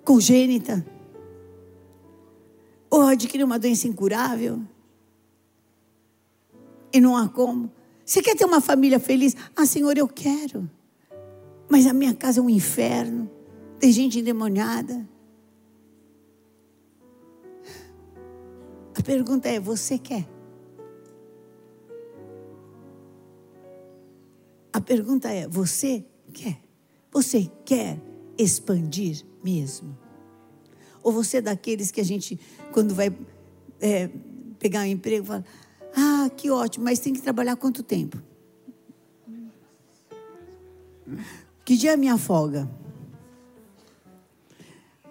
congênita, 0.03 0.85
ou 2.89 3.01
adquirir 3.01 3.43
uma 3.43 3.59
doença 3.59 3.87
incurável, 3.87 4.61
e 6.93 6.99
não 6.99 7.15
há 7.15 7.29
como. 7.29 7.71
Você 8.05 8.21
quer 8.21 8.35
ter 8.35 8.45
uma 8.45 8.59
família 8.59 8.99
feliz? 8.99 9.35
Ah, 9.55 9.65
Senhor, 9.65 9.97
eu 9.97 10.07
quero, 10.07 10.69
mas 11.69 11.87
a 11.87 11.93
minha 11.93 12.13
casa 12.13 12.39
é 12.39 12.43
um 12.43 12.49
inferno, 12.49 13.29
tem 13.79 13.91
gente 13.91 14.19
endemoniada. 14.19 15.07
A 18.97 19.01
pergunta 19.01 19.47
é: 19.47 19.59
você 19.59 19.97
quer? 19.97 20.27
A 24.73 24.81
pergunta 24.81 25.29
é: 25.29 25.47
você 25.47 26.05
quer? 26.33 26.61
Você 27.11 27.49
quer 27.65 28.10
expandir 28.41 29.23
mesmo? 29.43 29.97
Ou 31.03 31.11
você 31.11 31.37
é 31.37 31.41
daqueles 31.41 31.91
que 31.91 31.99
a 31.99 32.05
gente, 32.05 32.39
quando 32.71 32.93
vai 32.93 33.15
é, 33.79 34.09
pegar 34.59 34.81
um 34.81 34.85
emprego, 34.85 35.25
fala: 35.25 35.45
Ah, 35.95 36.29
que 36.35 36.49
ótimo, 36.49 36.85
mas 36.85 36.99
tem 36.99 37.13
que 37.13 37.21
trabalhar 37.21 37.55
quanto 37.55 37.83
tempo? 37.83 38.21
Que 41.65 41.75
dia 41.75 41.91
é 41.91 41.93
a 41.93 41.97
minha 41.97 42.17
folga? 42.17 42.69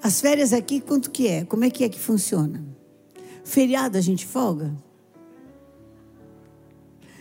As 0.02 0.20
férias 0.20 0.52
aqui, 0.52 0.80
quanto 0.80 1.10
que 1.10 1.28
é? 1.28 1.44
Como 1.44 1.64
é 1.64 1.70
que 1.70 1.84
é 1.84 1.88
que 1.88 1.99
funciona? 1.99 2.64
Feriado 3.44 3.99
a 3.99 4.00
gente 4.00 4.26
folga? 4.26 4.75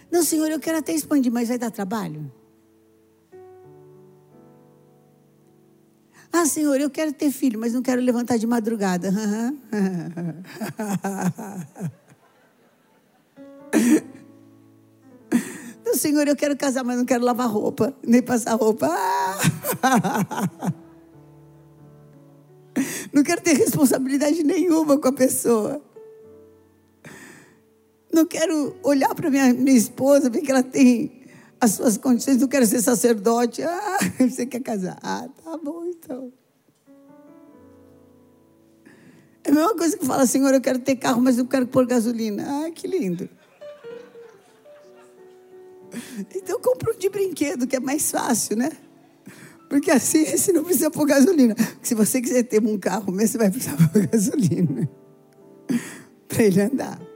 Não, 0.10 0.24
senhor, 0.24 0.50
eu 0.50 0.60
quero 0.60 0.78
até 0.78 0.94
expandir, 0.94 1.32
mas 1.32 1.50
vai 1.50 1.58
dar 1.58 1.72
trabalho? 1.72 2.32
Ah, 6.32 6.46
Senhor, 6.46 6.80
eu 6.80 6.90
quero 6.90 7.12
ter 7.12 7.32
filho, 7.32 7.60
mas 7.60 7.74
não 7.74 7.82
quero 7.82 8.02
levantar 8.02 8.38
de 8.38 8.46
madrugada. 8.48 9.12
Não, 15.86 15.96
Senhor, 15.96 16.28
eu 16.28 16.36
quero 16.36 16.56
casar, 16.56 16.84
mas 16.84 16.98
não 16.98 17.06
quero 17.06 17.24
lavar 17.26 17.50
roupa, 17.50 17.96
nem 18.06 18.22
passar 18.22 18.54
roupa. 18.54 18.88
Não 23.12 23.24
quero 23.24 23.42
ter 23.42 23.54
responsabilidade 23.54 24.44
nenhuma 24.44 25.00
com 25.00 25.08
a 25.08 25.12
pessoa. 25.12 25.82
Não 28.14 28.26
quero 28.26 28.76
olhar 28.84 29.14
para 29.16 29.30
minha, 29.30 29.54
minha 29.54 29.78
esposa, 29.78 30.30
ver 30.30 30.42
que 30.42 30.52
ela 30.52 30.64
tem 30.64 31.19
as 31.62 31.72
suas 31.72 31.98
condições, 31.98 32.38
não 32.38 32.48
quero 32.48 32.66
ser 32.66 32.82
sacerdote. 32.82 33.62
Ah, 33.64 33.98
você 34.20 34.46
quer 34.46 34.62
casar? 34.62 34.98
Ah, 35.04 35.28
tá 35.44 35.58
bom 35.58 35.86
então. 35.86 36.32
É 39.44 39.52
a 39.52 39.54
mesma 39.54 39.76
coisa 39.76 39.98
que 39.98 40.06
fala, 40.06 40.26
Senhor, 40.26 40.54
eu 40.54 40.62
quero 40.62 40.80
ter 40.80 40.96
carro, 40.96 41.22
mas 41.22 41.38
não 41.38 41.46
quero 41.46 41.68
pôr 41.68 41.86
gasolina. 41.86 42.44
Ah, 42.48 42.72
que 42.72 42.88
lindo. 42.88 43.30
Então 46.36 46.60
compra 46.62 46.94
um 46.94 46.98
de 46.98 47.10
brinquedo, 47.10 47.66
que 47.66 47.76
é 47.76 47.80
mais 47.80 48.12
fácil, 48.12 48.56
né? 48.56 48.72
Porque 49.68 49.92
assim 49.92 50.26
você 50.38 50.52
não 50.52 50.64
precisa 50.64 50.92
pôr 50.92 51.06
gasolina. 51.06 51.56
Se 51.82 51.96
você 51.96 52.22
quiser 52.22 52.44
ter 52.44 52.62
um 52.62 52.78
carro 52.78 53.12
mesmo, 53.12 53.34
você 53.34 53.38
vai 53.38 53.52
precisar 53.52 53.78
pôr 53.92 54.08
gasolina. 54.08 54.90
Para 56.28 56.44
ele 56.44 56.62
andar. 56.62 57.09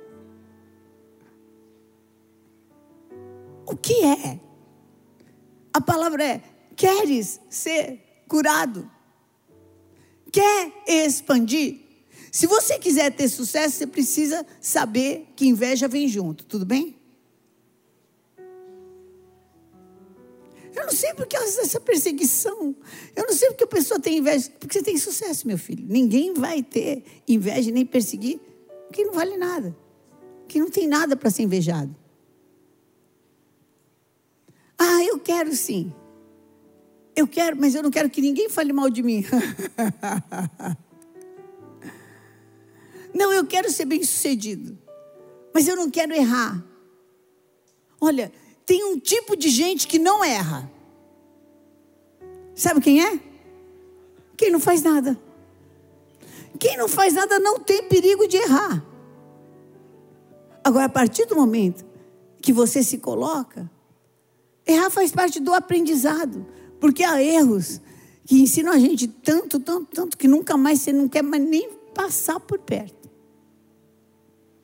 O 3.73 3.75
que 3.75 4.03
é? 4.03 4.39
A 5.73 5.81
palavra 5.81 6.23
é: 6.23 6.43
queres 6.75 7.41
ser 7.49 8.23
curado? 8.27 8.87
Quer 10.31 10.71
expandir? 10.87 11.79
Se 12.31 12.45
você 12.45 12.77
quiser 12.77 13.11
ter 13.11 13.27
sucesso, 13.27 13.77
você 13.77 13.87
precisa 13.87 14.45
saber 14.61 15.27
que 15.35 15.47
inveja 15.47 15.87
vem 15.87 16.07
junto, 16.07 16.45
tudo 16.45 16.67
bem? 16.67 16.95
Eu 20.75 20.85
não 20.85 20.91
sei 20.91 21.15
porque 21.15 21.35
essa 21.35 21.79
perseguição. 21.79 22.75
Eu 23.15 23.25
não 23.25 23.33
sei 23.33 23.49
porque 23.49 23.63
a 23.63 23.67
pessoa 23.67 23.99
tem 23.99 24.19
inveja. 24.19 24.51
Porque 24.59 24.77
você 24.77 24.83
tem 24.83 24.97
sucesso, 24.97 25.47
meu 25.47 25.57
filho. 25.57 25.83
Ninguém 25.87 26.33
vai 26.33 26.61
ter 26.61 27.03
inveja 27.27 27.71
nem 27.71 27.85
perseguir 27.85 28.39
que 28.91 29.03
não 29.03 29.13
vale 29.13 29.35
nada. 29.35 29.75
Que 30.47 30.59
não 30.59 30.69
tem 30.69 30.87
nada 30.87 31.15
para 31.15 31.31
ser 31.31 31.41
invejado. 31.41 32.02
Ah, 34.85 35.01
eu 35.05 35.17
quero 35.17 35.55
sim. 35.55 35.93
Eu 37.15 37.25
quero, 37.25 37.55
mas 37.57 37.73
eu 37.73 37.81
não 37.81 37.89
quero 37.89 38.09
que 38.09 38.19
ninguém 38.19 38.49
fale 38.49 38.73
mal 38.73 38.89
de 38.89 39.01
mim. 39.01 39.23
não, 43.15 43.31
eu 43.31 43.45
quero 43.45 43.71
ser 43.71 43.85
bem 43.85 44.03
sucedido. 44.03 44.77
Mas 45.53 45.69
eu 45.69 45.77
não 45.77 45.89
quero 45.89 46.13
errar. 46.13 46.61
Olha, 48.01 48.29
tem 48.65 48.83
um 48.83 48.99
tipo 48.99 49.37
de 49.37 49.47
gente 49.47 49.87
que 49.87 49.97
não 49.97 50.21
erra. 50.21 50.69
Sabe 52.53 52.81
quem 52.81 53.01
é? 53.01 53.17
Quem 54.35 54.51
não 54.51 54.59
faz 54.59 54.81
nada. 54.81 55.17
Quem 56.59 56.75
não 56.75 56.89
faz 56.89 57.13
nada 57.13 57.39
não 57.39 57.57
tem 57.57 57.87
perigo 57.87 58.27
de 58.27 58.35
errar. 58.35 58.85
Agora, 60.61 60.85
a 60.85 60.89
partir 60.89 61.25
do 61.25 61.37
momento 61.37 61.85
que 62.41 62.51
você 62.51 62.83
se 62.83 62.97
coloca, 62.97 63.71
errar 64.65 64.89
faz 64.89 65.11
parte 65.11 65.39
do 65.39 65.53
aprendizado. 65.53 66.45
Porque 66.79 67.03
há 67.03 67.21
erros 67.21 67.79
que 68.25 68.41
ensinam 68.41 68.71
a 68.71 68.79
gente 68.79 69.07
tanto, 69.07 69.59
tanto, 69.59 69.87
tanto, 69.93 70.17
que 70.17 70.27
nunca 70.27 70.57
mais 70.57 70.81
você 70.81 70.91
não 70.91 71.07
quer 71.07 71.21
mais 71.21 71.41
nem 71.41 71.69
passar 71.93 72.39
por 72.39 72.59
perto. 72.59 73.09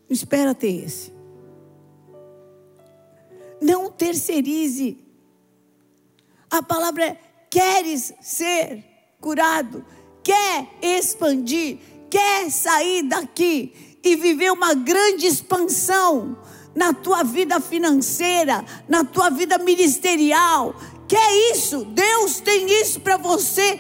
Espera 0.09 0.55
ter 0.55 0.85
esse. 0.85 1.13
Não 3.61 3.91
terceirize. 3.91 4.97
A 6.49 6.63
palavra 6.63 7.05
é: 7.05 7.17
queres 7.49 8.13
ser 8.21 8.83
curado, 9.21 9.85
quer 10.23 10.67
expandir, 10.81 11.77
quer 12.09 12.49
sair 12.49 13.03
daqui 13.03 13.97
e 14.03 14.15
viver 14.15 14.51
uma 14.51 14.73
grande 14.73 15.27
expansão 15.27 16.37
na 16.79 16.93
tua 16.93 17.23
vida 17.23 17.59
financeira, 17.59 18.63
na 18.87 19.03
tua 19.03 19.29
vida 19.29 19.57
ministerial. 19.57 20.73
Quer 21.09 21.51
isso? 21.51 21.83
Deus 21.83 22.39
tem 22.39 22.71
isso 22.81 23.01
para 23.01 23.17
você 23.17 23.77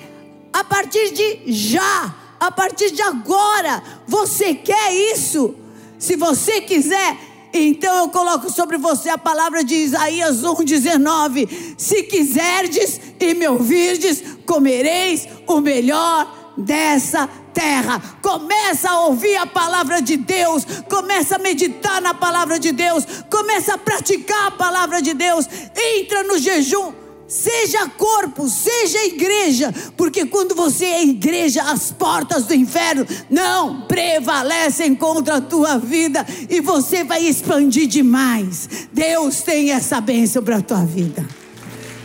a 0.51 0.65
partir 0.65 1.13
de 1.13 1.43
já, 1.49 2.13
a 2.37 2.51
partir 2.51 2.91
de 2.91 3.01
agora. 3.01 3.81
Você 4.05 4.53
quer 4.53 4.93
isso? 5.13 5.55
Se 5.97 6.17
você 6.17 6.59
quiser, 6.59 7.17
então 7.53 7.99
eu 7.99 8.09
coloco 8.09 8.51
sobre 8.51 8.77
você 8.77 9.07
a 9.07 9.17
palavra 9.17 9.63
de 9.63 9.75
Isaías 9.75 10.43
1,19: 10.43 11.75
Se 11.77 12.03
quiserdes 12.03 12.99
e 13.17 13.33
me 13.33 13.47
ouvirdes, 13.47 14.21
comereis 14.45 15.25
o 15.47 15.61
melhor 15.61 16.53
dessa 16.57 17.29
terra. 17.53 18.01
Começa 18.21 18.89
a 18.89 19.01
ouvir 19.01 19.35
a 19.35 19.45
palavra 19.45 20.01
de 20.01 20.17
Deus, 20.17 20.65
começa 20.89 21.35
a 21.35 21.39
meditar 21.39 22.01
na 22.01 22.13
palavra 22.13 22.59
de 22.59 22.71
Deus, 22.71 23.05
começa 23.29 23.75
a 23.75 23.77
praticar 23.77 24.47
a 24.47 24.51
palavra 24.51 25.01
de 25.01 25.13
Deus. 25.13 25.47
Entra 25.75 26.23
no 26.23 26.37
jejum. 26.37 26.93
Seja 27.29 27.87
corpo, 27.89 28.49
seja 28.49 29.05
igreja, 29.05 29.71
porque 29.95 30.25
quando 30.25 30.55
você 30.55 30.85
é 30.85 31.03
igreja, 31.03 31.61
as 31.61 31.91
portas 31.91 32.45
do 32.45 32.55
inferno 32.55 33.05
não 33.29 33.81
prevalecem 33.81 34.95
contra 34.95 35.35
a 35.35 35.41
tua 35.41 35.77
vida 35.77 36.25
e 36.49 36.59
você 36.59 37.03
vai 37.03 37.23
expandir 37.23 37.85
demais. 37.85 38.67
Deus 38.91 39.41
tem 39.41 39.71
essa 39.71 40.01
bênção 40.01 40.41
para 40.41 40.57
a 40.57 40.61
tua 40.61 40.83
vida. 40.83 41.23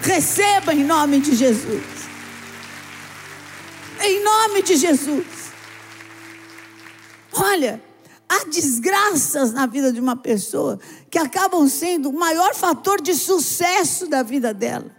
Receba 0.03 0.75
em 0.75 0.85
nome 0.85 1.19
de 1.21 1.35
Jesus. 1.35 1.83
Em 4.03 4.23
nome 4.23 4.61
de 4.61 4.77
Jesus. 4.77 5.25
Olha, 7.37 7.83
há 8.29 8.45
desgraças 8.45 9.53
na 9.53 9.67
vida 9.67 9.93
de 9.93 10.01
uma 10.01 10.17
pessoa 10.17 10.79
que 11.11 11.19
acabam 11.19 11.69
sendo 11.69 12.11
o 12.11 12.19
maior 12.19 12.55
fator 12.55 13.01
de 13.01 13.15
sucesso 13.15 14.07
da 14.09 14.23
vida 14.23 14.55
dela 14.55 14.91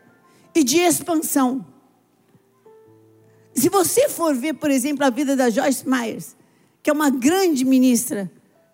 e 0.54 0.64
de 0.64 0.78
expansão. 0.78 1.66
Se 3.54 3.70
você 3.70 4.10
for 4.10 4.36
ver, 4.36 4.56
por 4.56 4.70
exemplo, 4.70 5.06
a 5.06 5.10
vida 5.10 5.36
da 5.36 5.50
Joyce 5.50 5.88
Myers, 5.88 6.36
que 6.84 6.90
é 6.90 6.94
uma 6.94 7.10
grande 7.10 7.64
ministra, 7.64 8.30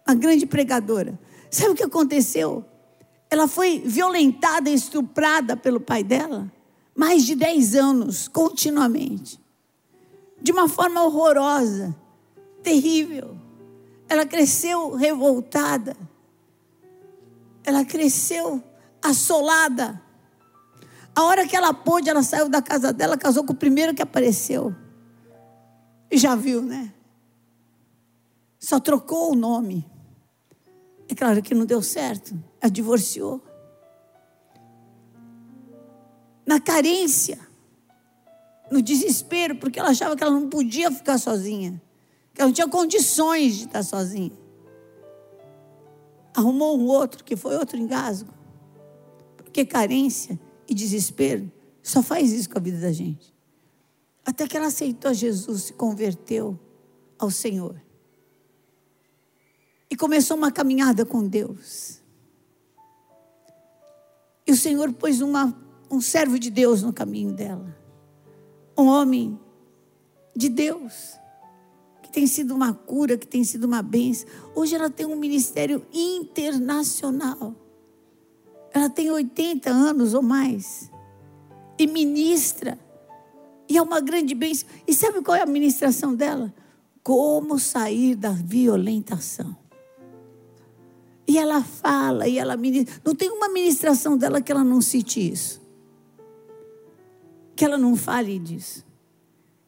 uma 0.08 0.16
grande 0.16 0.46
pregadora, 0.46 1.20
sabe 1.50 1.72
o 1.72 1.76
que 1.76 1.84
aconteceu? 1.84 2.66
Ela 3.30 3.48
foi 3.48 3.80
violentada 3.86 4.70
e 4.70 4.74
estuprada 4.74 5.56
pelo 5.56 5.80
pai 5.80 6.04
dela, 6.04 6.52
mais 6.96 7.26
de 7.26 7.36
10 7.36 7.76
anos, 7.76 8.28
continuamente, 8.28 9.40
de 10.42 10.52
uma 10.52 10.68
forma 10.68 11.04
horrorosa, 11.04 11.96
terrível. 12.62 13.41
Ela 14.12 14.26
cresceu 14.26 14.94
revoltada, 14.96 15.96
ela 17.64 17.86
cresceu 17.86 18.62
assolada 19.02 20.02
a 21.16 21.24
hora 21.24 21.46
que 21.46 21.56
ela 21.56 21.74
pôde, 21.74 22.10
ela 22.10 22.24
saiu 22.24 22.48
da 22.48 22.62
casa 22.62 22.94
dela, 22.94 23.18
casou 23.18 23.44
com 23.44 23.54
o 23.54 23.56
primeiro 23.56 23.94
que 23.94 24.02
apareceu. 24.02 24.74
E 26.10 26.18
já 26.18 26.36
viu, 26.36 26.62
né? 26.62 26.94
Só 28.60 28.80
trocou 28.80 29.32
o 29.32 29.36
nome. 29.36 29.86
É 31.10 31.16
claro 31.16 31.42
que 31.42 31.54
não 31.54 31.66
deu 31.66 31.82
certo. 31.82 32.38
Ela 32.62 32.72
divorciou. 32.72 33.42
Na 36.46 36.60
carência, 36.60 37.40
no 38.72 38.82
desespero, 38.82 39.56
porque 39.58 39.80
ela 39.80 39.90
achava 39.90 40.16
que 40.16 40.24
ela 40.24 40.32
não 40.32 40.50
podia 40.50 40.90
ficar 40.92 41.18
sozinha, 41.18 41.82
ela 42.38 42.48
não 42.48 42.54
tinha 42.54 42.68
condições 42.68 43.56
de 43.56 43.66
estar 43.66 43.84
sozinha. 43.84 44.32
Arrumou 46.34 46.78
um 46.80 46.86
outro, 46.86 47.24
que 47.24 47.36
foi 47.36 47.58
outro 47.58 47.78
engasgo. 47.78 48.34
Porque 49.38 49.66
carência 49.66 50.40
e 50.68 50.74
desespero 50.74 51.52
só 51.84 52.02
faz 52.02 52.32
isso 52.32 52.50
com 52.50 52.58
a 52.58 52.62
vida 52.62 52.80
da 52.80 52.92
gente. 52.92 53.34
Até 54.26 54.48
que 54.48 54.56
ela 54.56 54.68
aceitou 54.68 55.14
Jesus, 55.14 55.64
se 55.64 55.74
converteu 55.74 56.58
ao 57.18 57.30
Senhor. 57.30 57.82
E 59.90 59.96
começou 59.96 60.38
uma 60.38 60.52
caminhada 60.52 61.06
com 61.06 61.28
Deus. 61.28 62.02
E 64.48 64.52
o 64.52 64.56
Senhor 64.56 64.94
pôs 64.94 65.22
uma, 65.22 65.56
um 65.90 66.00
servo 66.00 66.40
de 66.40 66.50
Deus 66.50 66.82
no 66.82 66.94
caminho 66.94 67.34
dela. 67.34 67.76
Um 68.78 68.86
homem 68.88 69.40
de 70.36 70.50
Deus. 70.50 71.20
Tem 72.12 72.28
sido 72.28 72.54
uma 72.54 72.74
cura, 72.74 73.18
que 73.18 73.26
tem 73.26 73.44
sido 73.44 73.64
uma 73.64 73.82
bênção. 73.82 74.28
Hoje 74.54 74.76
ela 74.76 74.90
tem 74.90 75.06
um 75.06 75.16
ministério 75.16 75.86
internacional. 75.94 77.56
Ela 78.74 78.90
tem 78.90 79.10
80 79.10 79.70
anos 79.70 80.14
ou 80.14 80.22
mais. 80.22 80.92
E 81.78 81.88
ministra. 81.88 82.78
E 83.68 83.78
é 83.78 83.82
uma 83.82 84.02
grande 84.02 84.36
bênção. 84.36 84.68
E 84.86 84.94
sabe 84.94 85.22
qual 85.22 85.38
é 85.38 85.42
a 85.42 85.46
ministração 85.46 86.14
dela? 86.14 86.54
Como 87.02 87.58
sair 87.58 88.16
da 88.16 88.32
violentação. 88.32 89.56
E 91.26 91.38
ela 91.38 91.64
fala, 91.64 92.28
e 92.28 92.38
ela 92.38 92.58
ministra. 92.58 93.02
Não 93.06 93.16
tem 93.16 93.30
uma 93.30 93.48
ministração 93.48 94.18
dela 94.18 94.42
que 94.42 94.52
ela 94.52 94.66
não 94.66 94.82
cite 94.82 95.32
isso. 95.32 95.62
Que 97.56 97.64
ela 97.64 97.78
não 97.78 97.96
fale 97.96 98.38
disso. 98.38 98.86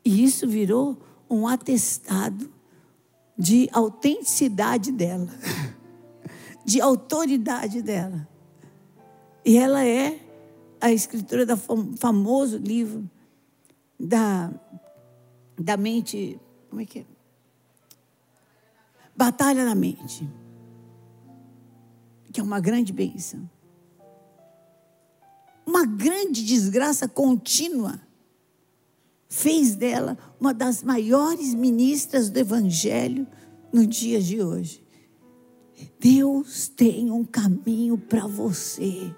E 0.04 0.26
isso 0.26 0.46
virou 0.48 0.98
um 1.34 1.48
atestado 1.48 2.52
de 3.38 3.70
autenticidade 3.72 4.92
dela, 4.92 5.30
de 6.64 6.80
autoridade 6.80 7.82
dela. 7.82 8.28
E 9.46 9.58
ela 9.58 9.86
é 9.86 10.20
a 10.80 10.92
escritora 10.92 11.46
do 11.46 11.58
famoso 11.98 12.58
livro 12.58 13.10
da, 14.00 14.52
da 15.58 15.76
mente. 15.78 16.40
Como 16.70 16.82
é 16.82 16.86
que 16.86 17.00
é? 17.00 17.06
Batalha 19.16 19.66
na 19.66 19.76
mente. 19.76 20.30
Que 22.32 22.40
é 22.40 22.44
uma 22.44 22.60
grande 22.60 22.92
bênção. 22.92 23.50
uma 25.66 25.86
grande 25.86 26.44
desgraça 26.46 27.08
contínua, 27.08 28.00
fez 29.34 29.76
dela 29.76 30.16
uma 30.40 30.54
das 30.54 30.84
maiores 30.84 31.56
ministras 31.56 32.30
do 32.30 32.38
Evangelho 32.38 33.26
no 33.74 33.86
dia 33.88 34.22
de 34.22 34.40
hoje. 34.40 34.86
Deus 36.00 36.68
tem 36.68 37.10
um 37.10 37.26
caminho 37.26 37.98
para 37.98 38.28
você. 38.28 39.12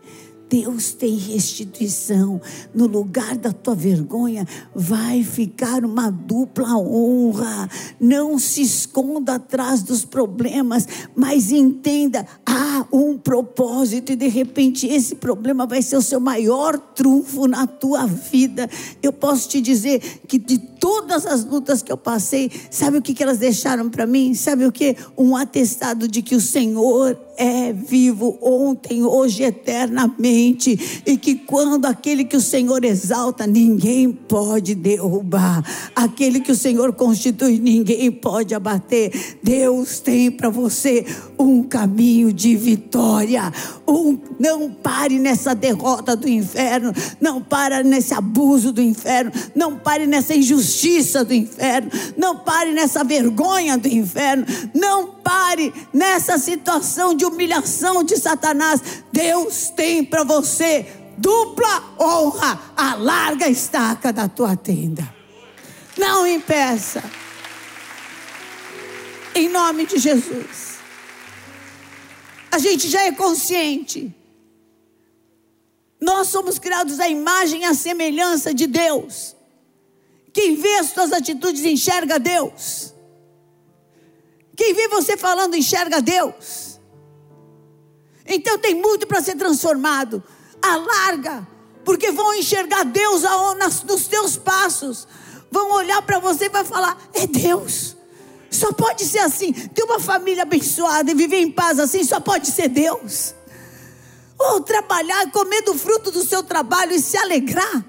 Deus 0.49 0.93
tem 0.93 1.15
restituição. 1.15 2.39
No 2.73 2.85
lugar 2.85 3.35
da 3.37 3.51
tua 3.51 3.75
vergonha, 3.75 4.47
vai 4.73 5.23
ficar 5.23 5.83
uma 5.83 6.09
dupla 6.09 6.77
honra. 6.77 7.69
Não 7.99 8.37
se 8.37 8.61
esconda 8.61 9.35
atrás 9.35 9.81
dos 9.81 10.05
problemas, 10.05 10.87
mas 11.15 11.51
entenda: 11.51 12.25
há 12.45 12.85
um 12.91 13.17
propósito, 13.17 14.11
e 14.11 14.15
de 14.15 14.27
repente 14.27 14.87
esse 14.87 15.15
problema 15.15 15.65
vai 15.65 15.81
ser 15.81 15.97
o 15.97 16.01
seu 16.01 16.19
maior 16.19 16.77
trunfo 16.77 17.47
na 17.47 17.65
tua 17.65 18.05
vida. 18.05 18.69
Eu 19.01 19.11
posso 19.11 19.49
te 19.49 19.59
dizer 19.59 19.99
que 20.27 20.37
de 20.37 20.57
todas 20.57 21.25
as 21.25 21.43
lutas 21.43 21.81
que 21.81 21.91
eu 21.91 21.97
passei, 21.97 22.51
sabe 22.69 22.97
o 22.97 23.01
que, 23.01 23.21
elas 23.23 23.39
deixaram 23.39 23.89
para 23.89 24.05
mim? 24.05 24.35
Sabe 24.35 24.65
o 24.65 24.71
que? 24.71 24.95
Um 25.17 25.35
atestado 25.35 26.07
de 26.07 26.21
que 26.21 26.35
o 26.35 26.41
Senhor 26.41 27.17
é 27.37 27.73
vivo 27.73 28.37
ontem, 28.41 29.03
hoje, 29.03 29.43
eternamente, 29.43 31.01
e 31.05 31.17
que 31.17 31.35
quando 31.35 31.85
aquele 31.85 32.23
que 32.23 32.37
o 32.37 32.41
Senhor 32.41 32.83
exalta, 32.83 33.45
ninguém 33.45 34.11
pode 34.11 34.75
derrubar, 34.75 35.63
aquele 35.95 36.39
que 36.39 36.51
o 36.51 36.55
Senhor 36.55 36.93
constitui, 36.93 37.59
ninguém 37.59 38.11
pode 38.11 38.55
abater. 38.55 39.37
Deus 39.43 39.99
tem 39.99 40.31
para 40.31 40.49
você 40.49 41.05
um 41.37 41.63
caminho 41.63 42.31
de 42.31 42.55
vitória. 42.55 43.51
Um, 43.87 44.17
não 44.39 44.71
pare 44.71 45.19
nessa 45.19 45.53
derrota 45.53 46.15
do 46.15 46.27
inferno, 46.27 46.93
não 47.19 47.41
pare 47.41 47.83
nesse 47.83 48.13
abuso 48.13 48.71
do 48.71 48.81
inferno, 48.81 49.31
não 49.55 49.77
pare 49.77 50.07
nessa 50.07 50.35
injustiça 50.35 51.23
do 51.23 51.33
inferno, 51.33 51.89
não 52.17 52.37
pare 52.37 52.71
nessa 52.71 53.03
vergonha 53.03 53.77
do 53.77 53.87
inferno, 53.87 54.45
não 54.73 55.15
pare 55.23 55.73
nessa 55.93 56.37
situação 56.37 57.15
de 57.15 57.24
humilhação 57.25 58.03
de 58.03 58.17
Satanás. 58.17 59.03
Deus 59.11 59.69
tem 59.69 60.03
para 60.03 60.23
você 60.23 60.85
dupla 61.17 61.95
honra, 61.99 62.73
a 62.75 62.95
larga 62.95 63.47
estaca 63.47 64.11
da 64.11 64.27
tua 64.27 64.55
tenda. 64.55 65.13
Não 65.97 66.27
impeça. 66.27 67.03
Em 69.33 69.49
nome 69.49 69.85
de 69.85 69.97
Jesus. 69.97 70.75
A 72.51 72.57
gente 72.57 72.89
já 72.89 73.03
é 73.03 73.11
consciente. 73.11 74.13
Nós 75.99 76.27
somos 76.27 76.59
criados 76.59 76.99
à 76.99 77.07
imagem 77.07 77.61
e 77.61 77.65
à 77.65 77.73
semelhança 77.73 78.53
de 78.53 78.67
Deus. 78.67 79.35
Quem 80.31 80.55
vê 80.55 80.75
as 80.77 80.87
suas 80.87 81.11
atitudes 81.11 81.63
enxerga 81.63 82.19
Deus. 82.19 82.93
Quem 84.55 84.73
vê 84.73 84.87
você 84.87 85.17
falando 85.17 85.55
enxerga 85.55 86.01
Deus. 86.01 86.74
Então 88.25 88.57
tem 88.57 88.75
muito 88.75 89.05
para 89.05 89.21
ser 89.21 89.35
transformado. 89.35 90.23
Alarga, 90.61 91.47
porque 91.83 92.11
vão 92.11 92.33
enxergar 92.33 92.83
Deus 92.83 93.23
nos 93.85 94.07
teus 94.07 94.35
passos. 94.35 95.07
Vão 95.51 95.71
olhar 95.71 96.01
para 96.01 96.19
você 96.19 96.45
e 96.45 96.49
vai 96.49 96.63
falar: 96.63 96.97
é 97.13 97.27
Deus. 97.27 97.95
Só 98.49 98.71
pode 98.71 99.05
ser 99.05 99.19
assim. 99.19 99.51
Ter 99.51 99.83
uma 99.83 99.99
família 99.99 100.43
abençoada 100.43 101.11
e 101.11 101.13
viver 101.13 101.37
em 101.37 101.51
paz 101.51 101.79
assim, 101.79 102.03
só 102.03 102.19
pode 102.19 102.49
ser 102.51 102.69
Deus. 102.69 103.35
Ou 104.37 104.61
trabalhar, 104.61 105.31
comer 105.31 105.61
do 105.61 105.75
fruto 105.75 106.11
do 106.11 106.23
seu 106.23 106.41
trabalho 106.41 106.93
e 106.93 106.99
se 106.99 107.17
alegrar. 107.17 107.85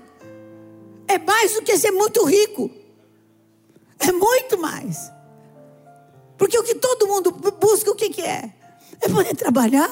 É 1.09 1.19
mais 1.19 1.55
do 1.55 1.63
que 1.63 1.77
ser 1.79 1.93
muito 1.93 2.25
rico. 2.25 2.71
É 3.99 4.13
muito 4.13 4.59
mais. 4.59 5.11
Porque 6.37 6.59
o 6.59 6.63
que 6.63 6.75
todo 6.75 7.07
mundo 7.07 7.33
busca, 7.33 7.91
o 7.91 7.95
que, 7.95 8.11
que 8.11 8.23
é? 8.23 8.53
É 9.01 9.09
poder 9.09 9.35
trabalhar, 9.35 9.91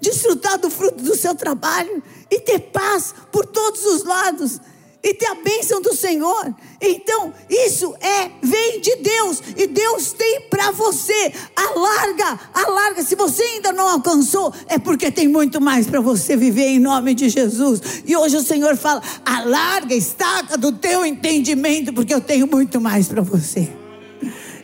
desfrutar 0.00 0.58
do 0.58 0.70
fruto 0.70 1.02
do 1.02 1.14
seu 1.14 1.34
trabalho 1.34 2.02
e 2.30 2.40
ter 2.40 2.58
paz 2.58 3.14
por 3.30 3.46
todos 3.46 3.84
os 3.84 4.04
lados 4.04 4.60
e 5.02 5.14
ter 5.14 5.26
a 5.26 5.34
bênção 5.34 5.80
do 5.80 5.94
Senhor. 5.94 6.54
Então, 6.80 7.32
isso 7.48 7.94
é 8.00 8.30
vem 8.42 8.80
de 8.80 8.96
Deus 8.96 9.42
e 9.56 9.66
Deus 9.66 10.12
tem 10.12 10.42
para 10.42 10.70
você. 10.70 11.32
Alarga, 11.56 12.38
alarga. 12.52 13.02
Se 13.02 13.14
você 13.14 13.42
ainda 13.42 13.72
não 13.72 13.88
alcançou, 13.88 14.52
é 14.66 14.78
porque 14.78 15.10
tem 15.10 15.26
muito 15.26 15.60
mais 15.60 15.86
para 15.86 16.00
você 16.00 16.36
viver 16.36 16.66
em 16.66 16.78
nome 16.78 17.14
de 17.14 17.28
Jesus. 17.28 18.02
E 18.06 18.14
hoje 18.16 18.36
o 18.36 18.42
Senhor 18.42 18.76
fala: 18.76 19.02
alarga, 19.24 19.94
estaca 19.94 20.58
do 20.58 20.72
teu 20.72 21.04
entendimento, 21.06 21.92
porque 21.92 22.12
eu 22.12 22.20
tenho 22.20 22.46
muito 22.46 22.80
mais 22.80 23.08
para 23.08 23.22
você 23.22 23.70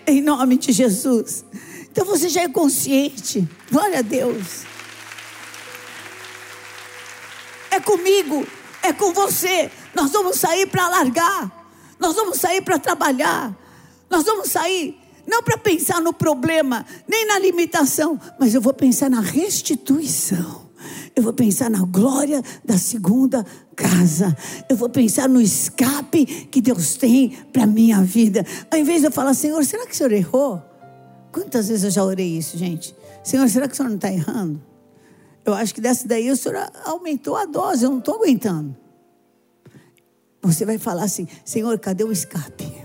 em 0.06 0.22
nome 0.22 0.56
de 0.56 0.72
Jesus. 0.72 1.44
Então 1.90 2.04
você 2.04 2.28
já 2.28 2.42
é 2.42 2.48
consciente. 2.48 3.46
Glória 3.70 3.98
a 3.98 4.02
Deus. 4.02 4.75
É 7.76 7.80
comigo, 7.80 8.46
é 8.82 8.92
com 8.92 9.12
você. 9.12 9.70
Nós 9.94 10.10
vamos 10.10 10.38
sair 10.38 10.66
para 10.66 10.88
largar. 10.88 11.68
Nós 11.98 12.14
vamos 12.14 12.38
sair 12.38 12.62
para 12.62 12.78
trabalhar. 12.78 13.56
Nós 14.10 14.24
vamos 14.24 14.50
sair 14.50 14.98
não 15.26 15.42
para 15.42 15.58
pensar 15.58 16.00
no 16.00 16.12
problema, 16.12 16.86
nem 17.08 17.26
na 17.26 17.38
limitação, 17.38 18.20
mas 18.38 18.54
eu 18.54 18.60
vou 18.60 18.72
pensar 18.72 19.10
na 19.10 19.20
restituição 19.20 20.66
eu 21.16 21.22
vou 21.22 21.32
pensar 21.32 21.70
na 21.70 21.82
glória 21.82 22.42
da 22.62 22.76
segunda 22.76 23.44
casa. 23.74 24.36
Eu 24.68 24.76
vou 24.76 24.90
pensar 24.90 25.26
no 25.26 25.40
escape 25.40 26.26
que 26.26 26.60
Deus 26.60 26.96
tem 26.96 27.30
para 27.52 27.66
minha 27.66 28.02
vida. 28.02 28.44
Ao 28.70 28.78
invés 28.78 29.00
de 29.00 29.06
eu 29.06 29.10
falar, 29.10 29.32
Senhor, 29.32 29.64
será 29.64 29.86
que 29.86 29.92
o 29.92 29.96
Senhor 29.96 30.12
errou? 30.12 30.62
Quantas 31.32 31.68
vezes 31.68 31.84
eu 31.84 31.90
já 31.90 32.04
orei 32.04 32.36
isso, 32.36 32.58
gente? 32.58 32.94
Senhor, 33.24 33.48
será 33.48 33.66
que 33.66 33.72
o 33.72 33.76
Senhor 33.76 33.88
não 33.88 33.96
está 33.96 34.12
errando? 34.12 34.60
Eu 35.46 35.54
acho 35.54 35.72
que 35.72 35.80
dessa 35.80 36.08
daí 36.08 36.28
o 36.28 36.36
Senhor 36.36 36.58
aumentou 36.84 37.36
a 37.36 37.46
dose, 37.46 37.84
eu 37.84 37.90
não 37.90 38.00
estou 38.00 38.16
aguentando. 38.16 38.76
Você 40.42 40.64
vai 40.64 40.76
falar 40.76 41.04
assim: 41.04 41.28
Senhor, 41.44 41.78
cadê 41.78 42.02
o 42.02 42.10
escape? 42.10 42.84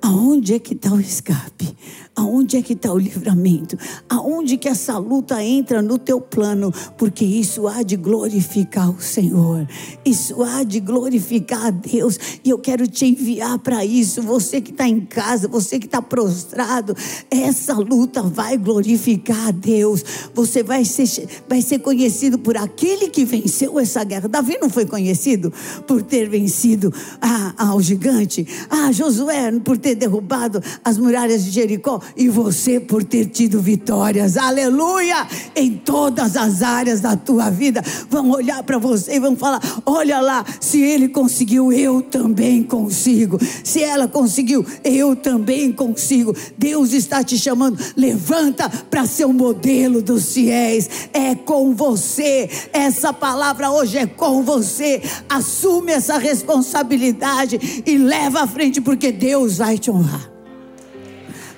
Aonde 0.00 0.54
é 0.54 0.58
que 0.60 0.74
está 0.74 0.92
o 0.92 1.00
escape? 1.00 1.76
Aonde 2.16 2.56
é 2.56 2.62
que 2.62 2.72
está 2.72 2.90
o 2.90 2.98
livramento? 2.98 3.76
Aonde 4.08 4.56
que 4.56 4.68
essa 4.68 4.96
luta 4.96 5.42
entra 5.44 5.82
no 5.82 5.98
teu 5.98 6.18
plano? 6.18 6.72
Porque 6.96 7.24
isso 7.24 7.68
há 7.68 7.82
de 7.82 7.94
glorificar 7.94 8.90
o 8.90 9.00
Senhor. 9.00 9.68
Isso 10.02 10.42
há 10.42 10.62
de 10.62 10.80
glorificar 10.80 11.66
a 11.66 11.70
Deus. 11.70 12.18
E 12.42 12.48
eu 12.48 12.58
quero 12.58 12.86
te 12.86 13.04
enviar 13.04 13.58
para 13.58 13.84
isso. 13.84 14.22
Você 14.22 14.62
que 14.62 14.70
está 14.70 14.88
em 14.88 15.00
casa, 15.00 15.46
você 15.46 15.78
que 15.78 15.84
está 15.84 16.00
prostrado, 16.00 16.96
essa 17.30 17.74
luta 17.74 18.22
vai 18.22 18.56
glorificar 18.56 19.48
a 19.48 19.50
Deus. 19.50 20.02
Você 20.34 20.62
vai 20.62 20.86
ser, 20.86 21.28
vai 21.46 21.60
ser 21.60 21.80
conhecido 21.80 22.38
por 22.38 22.56
aquele 22.56 23.08
que 23.08 23.26
venceu 23.26 23.78
essa 23.78 24.02
guerra. 24.02 24.26
Davi 24.26 24.56
não 24.58 24.70
foi 24.70 24.86
conhecido 24.86 25.52
por 25.86 26.02
ter 26.02 26.30
vencido 26.30 26.90
a, 27.20 27.68
ao 27.68 27.80
gigante. 27.82 28.46
Ah, 28.70 28.90
Josué 28.90 29.52
por 29.62 29.76
ter 29.76 29.94
derrubado 29.94 30.62
as 30.82 30.96
muralhas 30.96 31.44
de 31.44 31.50
Jericó 31.50 32.00
e 32.16 32.28
você 32.28 32.78
por 32.78 33.02
ter 33.02 33.26
tido 33.26 33.60
vitórias, 33.60 34.36
aleluia, 34.36 35.26
em 35.54 35.72
todas 35.72 36.36
as 36.36 36.62
áreas 36.62 37.00
da 37.00 37.16
tua 37.16 37.50
vida. 37.50 37.82
Vão 38.10 38.30
olhar 38.30 38.62
para 38.62 38.78
você 38.78 39.16
e 39.16 39.20
vão 39.20 39.36
falar: 39.36 39.60
olha 39.84 40.20
lá, 40.20 40.44
se 40.60 40.80
ele 40.80 41.08
conseguiu, 41.08 41.72
eu 41.72 42.02
também 42.02 42.62
consigo. 42.62 43.38
Se 43.64 43.82
ela 43.82 44.06
conseguiu, 44.06 44.64
eu 44.84 45.16
também 45.16 45.72
consigo. 45.72 46.34
Deus 46.56 46.92
está 46.92 47.22
te 47.22 47.38
chamando, 47.38 47.78
levanta 47.96 48.68
para 48.68 49.06
ser 49.06 49.24
o 49.24 49.28
um 49.28 49.32
modelo 49.32 50.02
dos 50.02 50.32
fiéis. 50.32 51.08
É 51.12 51.34
com 51.34 51.74
você, 51.74 52.48
essa 52.72 53.12
palavra 53.12 53.70
hoje 53.70 53.98
é 53.98 54.06
com 54.06 54.42
você. 54.42 55.02
Assume 55.28 55.92
essa 55.92 56.18
responsabilidade 56.18 57.82
e 57.86 57.96
leva 57.96 58.42
à 58.42 58.46
frente, 58.46 58.80
porque 58.80 59.12
Deus 59.12 59.58
vai 59.58 59.78
te 59.78 59.90
honrar. 59.90 60.35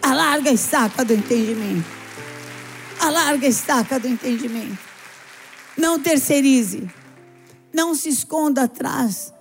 Alarga 0.02 0.50
a 0.50 0.52
estaca 0.52 1.04
do 1.04 1.12
entendimento. 1.12 1.88
Alarga 3.00 3.46
a 3.46 3.50
estaca 3.50 3.98
do 3.98 4.08
entendimento. 4.08 4.78
Não 5.76 5.98
terceirize. 5.98 6.88
Não 7.72 7.94
se 7.94 8.08
esconda 8.08 8.64
atrás, 8.64 9.32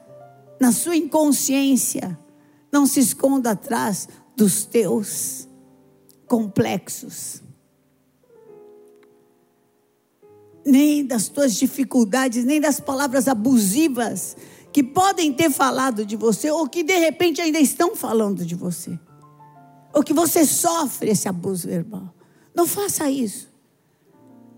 na 0.60 0.72
sua 0.72 0.96
inconsciência. 0.96 2.18
Não 2.72 2.86
se 2.86 3.00
esconda 3.00 3.52
atrás 3.52 4.08
dos 4.36 4.66
teus 4.66 5.48
complexos. 6.28 7.42
Nem 10.66 11.06
das 11.06 11.30
tuas 11.30 11.56
dificuldades, 11.56 12.44
nem 12.44 12.60
das 12.60 12.80
palavras 12.80 13.28
abusivas 13.28 14.36
que 14.74 14.84
podem 14.84 15.32
ter 15.32 15.50
falado 15.50 16.06
de 16.06 16.16
você 16.16 16.52
ou 16.52 16.68
que 16.68 16.84
de 16.84 16.98
repente 16.98 17.42
ainda 17.42 17.60
estão 17.60 17.96
falando 17.96 18.46
de 18.46 18.54
você 18.54 19.00
ou 19.98 20.04
que 20.04 20.14
você 20.14 20.46
sofre 20.46 21.10
esse 21.10 21.28
abuso 21.28 21.68
verbal. 21.68 22.14
Não 22.54 22.68
faça 22.68 23.10
isso. 23.10 23.52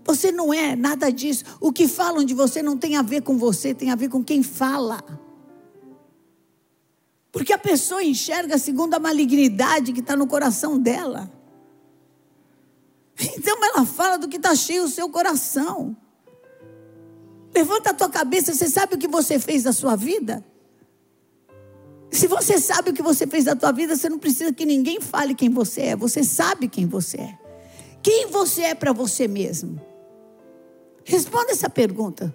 Você 0.04 0.30
não 0.30 0.52
é 0.52 0.76
nada 0.76 1.10
disso. 1.10 1.44
O 1.58 1.72
que 1.72 1.88
falam 1.88 2.22
de 2.22 2.34
você 2.34 2.62
não 2.62 2.76
tem 2.76 2.94
a 2.94 3.00
ver 3.00 3.22
com 3.22 3.38
você, 3.38 3.72
tem 3.72 3.90
a 3.90 3.94
ver 3.94 4.10
com 4.10 4.22
quem 4.22 4.42
fala. 4.42 5.02
Porque 7.32 7.54
a 7.54 7.58
pessoa 7.58 8.04
enxerga 8.04 8.58
segundo 8.58 8.92
a 8.92 8.98
malignidade 8.98 9.94
que 9.94 10.00
está 10.00 10.14
no 10.14 10.26
coração 10.26 10.78
dela. 10.78 11.32
Então 13.18 13.64
ela 13.64 13.86
fala 13.86 14.18
do 14.18 14.28
que 14.28 14.36
está 14.36 14.54
cheio 14.54 14.84
o 14.84 14.88
seu 14.88 15.08
coração. 15.08 15.96
Levanta 17.54 17.90
a 17.90 17.94
tua 17.94 18.10
cabeça, 18.10 18.54
você 18.54 18.68
sabe 18.68 18.94
o 18.94 18.98
que 18.98 19.08
você 19.08 19.38
fez 19.38 19.62
da 19.62 19.72
sua 19.72 19.96
vida? 19.96 20.44
Se 22.10 22.26
você 22.26 22.58
sabe 22.58 22.90
o 22.90 22.92
que 22.92 23.02
você 23.02 23.26
fez 23.26 23.44
da 23.44 23.54
tua 23.54 23.72
vida, 23.72 23.96
você 23.96 24.08
não 24.08 24.18
precisa 24.18 24.52
que 24.52 24.66
ninguém 24.66 25.00
fale 25.00 25.34
quem 25.34 25.48
você 25.48 25.82
é. 25.82 25.96
Você 25.96 26.24
sabe 26.24 26.68
quem 26.68 26.86
você 26.86 27.18
é. 27.18 27.38
Quem 28.02 28.26
você 28.26 28.62
é 28.62 28.74
para 28.74 28.92
você 28.92 29.28
mesmo? 29.28 29.80
Responda 31.04 31.52
essa 31.52 31.70
pergunta. 31.70 32.34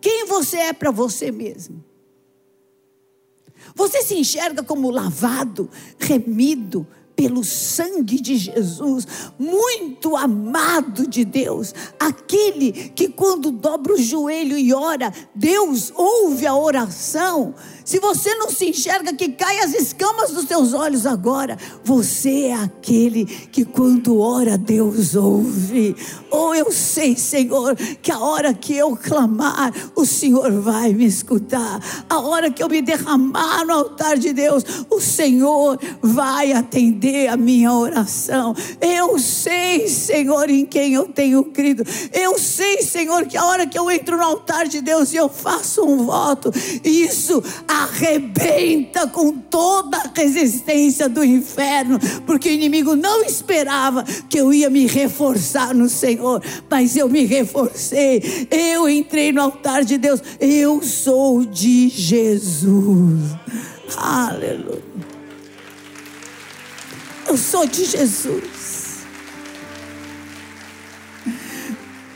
Quem 0.00 0.26
você 0.26 0.56
é 0.58 0.72
para 0.72 0.90
você 0.90 1.30
mesmo? 1.30 1.84
Você 3.74 4.02
se 4.02 4.14
enxerga 4.14 4.62
como 4.62 4.90
lavado, 4.90 5.70
remido, 5.98 6.86
pelo 7.16 7.44
sangue 7.44 8.20
de 8.20 8.36
Jesus, 8.36 9.06
muito 9.38 10.16
amado 10.16 11.06
de 11.06 11.24
Deus, 11.24 11.72
aquele 11.98 12.72
que 12.72 13.08
quando 13.08 13.50
dobra 13.50 13.94
o 13.94 14.02
joelho 14.02 14.58
e 14.58 14.74
ora, 14.74 15.12
Deus 15.34 15.92
ouve 15.94 16.46
a 16.46 16.56
oração. 16.56 17.54
Se 17.84 18.00
você 18.00 18.34
não 18.36 18.50
se 18.50 18.70
enxerga 18.70 19.12
que 19.12 19.28
cai 19.28 19.60
as 19.60 19.74
escamas 19.74 20.30
dos 20.30 20.46
seus 20.46 20.72
olhos 20.72 21.04
agora, 21.04 21.58
você 21.84 22.46
é 22.46 22.54
aquele 22.54 23.26
que 23.26 23.62
quando 23.62 24.18
ora 24.18 24.56
Deus 24.56 25.14
ouve. 25.14 25.94
Ou 26.30 26.48
oh, 26.48 26.54
eu 26.54 26.72
sei, 26.72 27.14
Senhor, 27.14 27.76
que 28.00 28.10
a 28.10 28.18
hora 28.18 28.54
que 28.54 28.74
eu 28.74 28.96
clamar, 28.96 29.72
o 29.94 30.06
Senhor 30.06 30.50
vai 30.62 30.94
me 30.94 31.04
escutar. 31.04 31.78
A 32.08 32.18
hora 32.20 32.50
que 32.50 32.62
eu 32.62 32.68
me 32.68 32.80
derramar 32.80 33.66
no 33.66 33.74
altar 33.74 34.16
de 34.16 34.32
Deus, 34.32 34.64
o 34.88 34.98
Senhor 34.98 35.78
vai 36.00 36.52
atender 36.52 37.28
a 37.28 37.36
minha 37.36 37.72
oração. 37.72 38.54
Eu 38.80 39.18
sei, 39.18 39.88
Senhor, 39.88 40.48
em 40.48 40.64
quem 40.64 40.94
eu 40.94 41.06
tenho 41.06 41.44
crido. 41.44 41.84
Eu 42.12 42.38
sei, 42.38 42.82
Senhor, 42.82 43.26
que 43.26 43.36
a 43.36 43.44
hora 43.44 43.66
que 43.66 43.78
eu 43.78 43.90
entro 43.90 44.16
no 44.16 44.22
altar 44.22 44.66
de 44.66 44.80
Deus 44.80 45.12
e 45.12 45.16
eu 45.16 45.28
faço 45.28 45.84
um 45.84 46.06
voto, 46.06 46.50
isso 46.82 47.42
arrebenta 47.74 49.06
com 49.08 49.32
toda 49.32 49.98
a 49.98 50.10
resistência 50.14 51.08
do 51.08 51.24
inferno, 51.24 51.98
porque 52.24 52.48
o 52.48 52.52
inimigo 52.52 52.94
não 52.94 53.24
esperava 53.24 54.04
que 54.28 54.38
eu 54.38 54.52
ia 54.52 54.70
me 54.70 54.86
reforçar 54.86 55.74
no 55.74 55.88
Senhor, 55.88 56.42
mas 56.70 56.96
eu 56.96 57.08
me 57.08 57.24
reforcei. 57.24 58.46
Eu 58.50 58.88
entrei 58.88 59.32
no 59.32 59.42
altar 59.42 59.84
de 59.84 59.98
Deus. 59.98 60.22
Eu 60.38 60.82
sou 60.82 61.44
de 61.44 61.88
Jesus. 61.88 63.20
Aleluia. 63.96 64.82
Eu 67.26 67.36
sou 67.36 67.66
de 67.66 67.84
Jesus. 67.84 69.04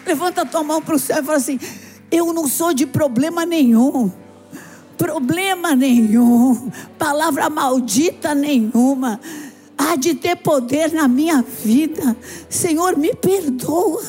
Levanta 0.06 0.42
a 0.42 0.46
tua 0.46 0.62
mão 0.62 0.80
para 0.80 0.94
o 0.94 0.98
céu 0.98 1.20
e 1.20 1.24
fala 1.24 1.38
assim: 1.38 1.58
Eu 2.10 2.32
não 2.32 2.46
sou 2.46 2.72
de 2.72 2.86
problema 2.86 3.44
nenhum 3.44 4.10
problema 4.98 5.74
nenhum, 5.74 6.70
palavra 6.98 7.48
maldita 7.48 8.34
nenhuma 8.34 9.18
há 9.78 9.94
de 9.94 10.12
ter 10.12 10.36
poder 10.36 10.92
na 10.92 11.06
minha 11.06 11.42
vida. 11.64 12.16
Senhor, 12.50 12.96
me 12.96 13.14
perdoa 13.14 14.02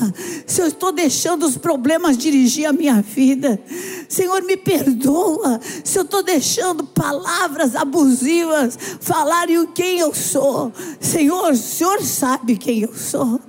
se 0.47 0.61
eu 0.61 0.67
estou 0.67 0.91
deixando 0.91 1.45
os 1.45 1.55
problemas 1.55 2.17
dirigir 2.17 2.65
a 2.65 2.73
minha 2.73 3.01
vida. 3.01 3.61
Senhor, 4.09 4.41
me 4.41 4.57
perdoa 4.57 5.61
se 5.83 5.99
eu 5.99 6.03
estou 6.03 6.23
deixando 6.23 6.83
palavras 6.83 7.75
abusivas 7.75 8.77
falarem 8.99 9.67
quem 9.67 9.99
eu 9.99 10.13
sou. 10.13 10.73
Senhor, 10.99 11.51
o 11.51 11.55
Senhor 11.55 12.01
sabe 12.01 12.57
quem 12.57 12.81
eu 12.81 12.95
sou. 12.95 13.39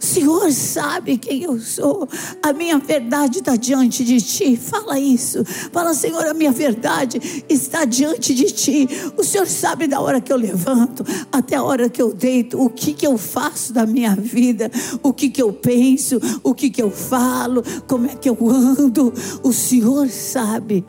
O 0.00 0.04
Senhor 0.04 0.52
sabe 0.52 1.18
quem 1.18 1.42
eu 1.42 1.58
sou. 1.58 2.08
A 2.40 2.52
minha 2.52 2.78
verdade 2.78 3.40
está 3.40 3.56
diante 3.56 4.04
de 4.04 4.20
ti. 4.20 4.56
Fala 4.56 4.98
isso. 4.98 5.44
Fala, 5.72 5.92
Senhor, 5.92 6.24
a 6.24 6.32
minha 6.32 6.52
verdade 6.52 7.44
está 7.48 7.84
diante 7.84 8.32
de 8.32 8.44
ti. 8.52 8.88
O 9.16 9.24
Senhor 9.24 9.46
sabe 9.48 9.88
da 9.88 10.00
hora 10.00 10.20
que 10.20 10.32
eu 10.32 10.36
levanto 10.36 11.04
até 11.32 11.56
a 11.56 11.64
hora 11.64 11.88
que 11.88 12.00
eu 12.00 12.14
deito, 12.14 12.62
o 12.62 12.70
que, 12.70 12.92
que 12.94 13.06
eu 13.06 13.18
faço 13.18 13.72
da 13.72 13.84
minha 13.84 14.14
vida, 14.14 14.70
o 15.02 15.12
que, 15.12 15.28
que 15.28 15.42
eu 15.42 15.52
penso, 15.52 16.20
o 16.44 16.54
que, 16.54 16.70
que 16.70 16.82
eu 16.82 16.92
falo, 16.92 17.64
como 17.88 18.06
é 18.06 18.14
que 18.14 18.28
eu 18.28 18.38
ando. 18.48 19.12
O 19.42 19.52
Senhor 19.52 20.08
sabe. 20.08 20.84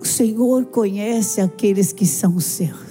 O 0.00 0.04
Senhor 0.04 0.64
conhece 0.66 1.40
aqueles 1.40 1.92
que 1.92 2.04
são 2.04 2.40
seus. 2.40 2.85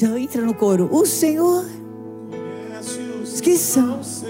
Já 0.00 0.18
entra 0.18 0.40
no 0.40 0.54
coro. 0.54 0.88
O 0.90 1.04
Senhor 1.04 1.62
os 3.22 3.38
que 3.38 3.54
são 3.58 4.02
seus. 4.02 4.24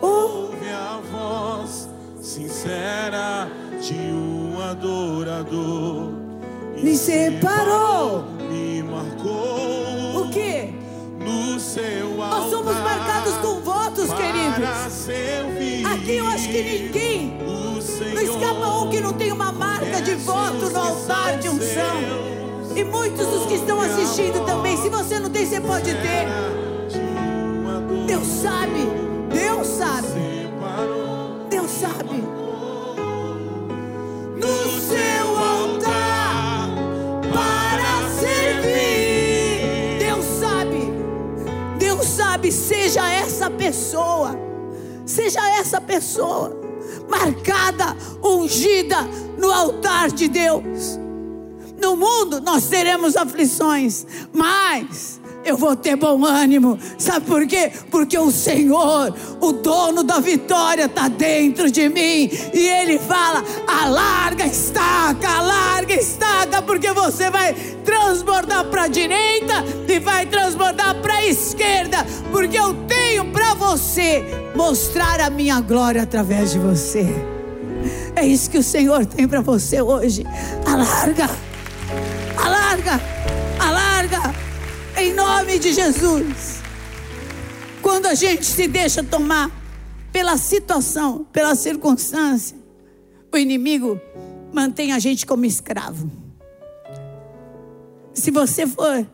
Ouve 0.00 0.68
a 0.70 1.00
voz 1.10 1.88
sincera 2.22 3.50
de 3.82 3.94
um 3.94 4.60
adorador. 4.62 6.12
Me 6.80 6.96
separou. 6.96 8.26
Me 8.48 8.80
marcou. 8.84 10.22
O 10.22 10.30
que? 10.30 10.72
No 11.18 11.58
seu 11.58 12.22
altar. 12.22 12.38
Nós 12.38 12.50
somos 12.50 12.74
marcados 12.76 13.34
com 13.38 13.60
votos, 13.60 14.08
queridos. 14.12 15.08
Aqui 15.92 16.14
eu 16.14 16.26
acho 16.28 16.48
que 16.48 16.62
ninguém. 16.62 17.38
Não 18.14 18.22
escapa 18.22 18.68
um 18.68 18.88
que 18.88 19.00
não 19.00 19.12
tem 19.14 19.32
uma 19.32 19.50
marca 19.50 20.00
de 20.00 20.14
voto 20.14 20.70
no 20.70 20.78
altar 20.78 21.38
de 21.38 21.48
unção. 21.48 22.38
E 22.78 22.84
muitos 22.84 23.26
dos 23.26 23.44
que 23.46 23.54
estão 23.54 23.80
assistindo 23.80 24.46
também. 24.46 24.76
Se 24.76 24.88
você 24.88 25.18
não 25.18 25.28
tem, 25.28 25.44
você 25.44 25.60
pode 25.60 25.92
ter. 25.96 26.28
Deus 28.06 28.24
sabe. 28.24 28.88
Deus 29.34 29.66
sabe. 29.66 30.06
Deus 31.50 31.70
sabe. 31.72 32.22
No 34.36 34.80
seu 34.80 35.36
altar 35.36 36.68
para 37.32 38.08
servir. 38.20 39.98
Deus 39.98 40.24
sabe. 40.24 40.92
Deus 41.80 42.06
sabe. 42.06 42.52
Seja 42.52 43.10
essa 43.10 43.50
pessoa. 43.50 44.38
Seja 45.04 45.40
essa 45.58 45.80
pessoa 45.80 46.56
marcada, 47.08 47.96
ungida 48.22 48.98
no 49.36 49.50
altar 49.50 50.12
de 50.12 50.28
Deus. 50.28 51.07
No 51.80 51.96
mundo 51.96 52.40
nós 52.40 52.66
teremos 52.66 53.16
aflições, 53.16 54.04
mas 54.32 55.20
eu 55.44 55.56
vou 55.56 55.74
ter 55.76 55.96
bom 55.96 56.24
ânimo. 56.24 56.78
Sabe 56.98 57.24
por 57.24 57.46
quê? 57.46 57.72
Porque 57.90 58.18
o 58.18 58.30
Senhor, 58.30 59.14
o 59.40 59.52
dono 59.52 60.02
da 60.02 60.18
vitória, 60.18 60.84
está 60.84 61.08
dentro 61.08 61.70
de 61.70 61.88
mim. 61.88 62.30
E 62.52 62.68
Ele 62.68 62.98
fala: 62.98 63.42
alarga 63.66 64.44
a 64.44 64.46
estaca, 64.46 65.28
alarga 65.28 65.94
a 65.94 65.96
estaca, 65.96 66.62
porque 66.62 66.92
você 66.92 67.30
vai 67.30 67.54
transbordar 67.84 68.66
para 68.66 68.84
a 68.84 68.88
direita 68.88 69.64
e 69.88 69.98
vai 69.98 70.26
transbordar 70.26 71.00
para 71.00 71.14
a 71.14 71.26
esquerda. 71.26 72.04
Porque 72.30 72.58
eu 72.58 72.74
tenho 72.86 73.32
para 73.32 73.54
você 73.54 74.24
mostrar 74.54 75.20
a 75.20 75.30
minha 75.30 75.60
glória 75.60 76.02
através 76.02 76.52
de 76.52 76.58
você. 76.58 77.06
É 78.14 78.26
isso 78.26 78.50
que 78.50 78.58
o 78.58 78.62
Senhor 78.62 79.06
tem 79.06 79.28
para 79.28 79.40
você 79.40 79.80
hoje. 79.80 80.26
Alarga 80.66 81.30
alarga, 82.68 83.00
alarga, 83.58 84.34
em 84.98 85.14
nome 85.14 85.58
de 85.58 85.72
Jesus. 85.72 86.60
Quando 87.80 88.04
a 88.04 88.14
gente 88.14 88.44
se 88.44 88.68
deixa 88.68 89.02
tomar 89.02 89.50
pela 90.12 90.36
situação, 90.36 91.24
pela 91.32 91.54
circunstância, 91.54 92.58
o 93.32 93.38
inimigo 93.38 93.98
mantém 94.52 94.92
a 94.92 94.98
gente 94.98 95.24
como 95.24 95.46
escravo. 95.46 96.10
Se 98.12 98.30
você 98.30 98.66
for 98.66 99.06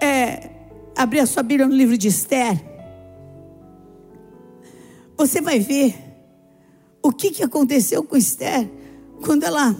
é, 0.00 0.50
abrir 0.96 1.18
a 1.18 1.26
sua 1.26 1.42
Bíblia 1.42 1.66
no 1.66 1.74
livro 1.74 1.98
de 1.98 2.06
Esther, 2.06 2.62
você 5.16 5.40
vai 5.40 5.58
ver 5.58 5.96
o 7.02 7.10
que, 7.10 7.32
que 7.32 7.42
aconteceu 7.42 8.04
com 8.04 8.16
Esther 8.16 8.70
quando 9.20 9.42
ela 9.42 9.74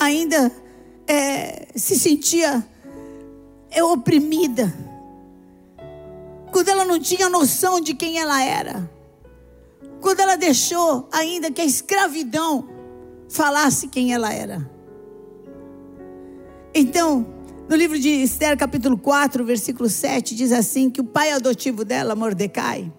ainda 0.00 0.50
é, 1.12 1.68
se 1.76 1.98
sentia 1.98 2.66
é, 3.70 3.84
oprimida, 3.84 4.72
quando 6.50 6.70
ela 6.70 6.86
não 6.86 6.98
tinha 6.98 7.28
noção 7.28 7.82
de 7.82 7.92
quem 7.92 8.18
ela 8.18 8.42
era, 8.42 8.90
quando 10.00 10.20
ela 10.20 10.36
deixou 10.36 11.06
ainda 11.12 11.50
que 11.50 11.60
a 11.60 11.66
escravidão 11.66 12.66
falasse 13.28 13.88
quem 13.88 14.14
ela 14.14 14.32
era. 14.32 14.70
Então, 16.74 17.26
No 17.68 17.76
livro 17.76 17.98
de 17.98 18.08
Esther, 18.08 18.54
capítulo 18.58 18.98
4, 18.98 19.44
versículo 19.46 19.88
7, 19.88 20.34
diz 20.34 20.52
assim: 20.52 20.90
que 20.90 21.00
o 21.00 21.04
pai 21.04 21.32
adotivo 21.32 21.86
dela, 21.86 22.14
Mordecai, 22.14 22.92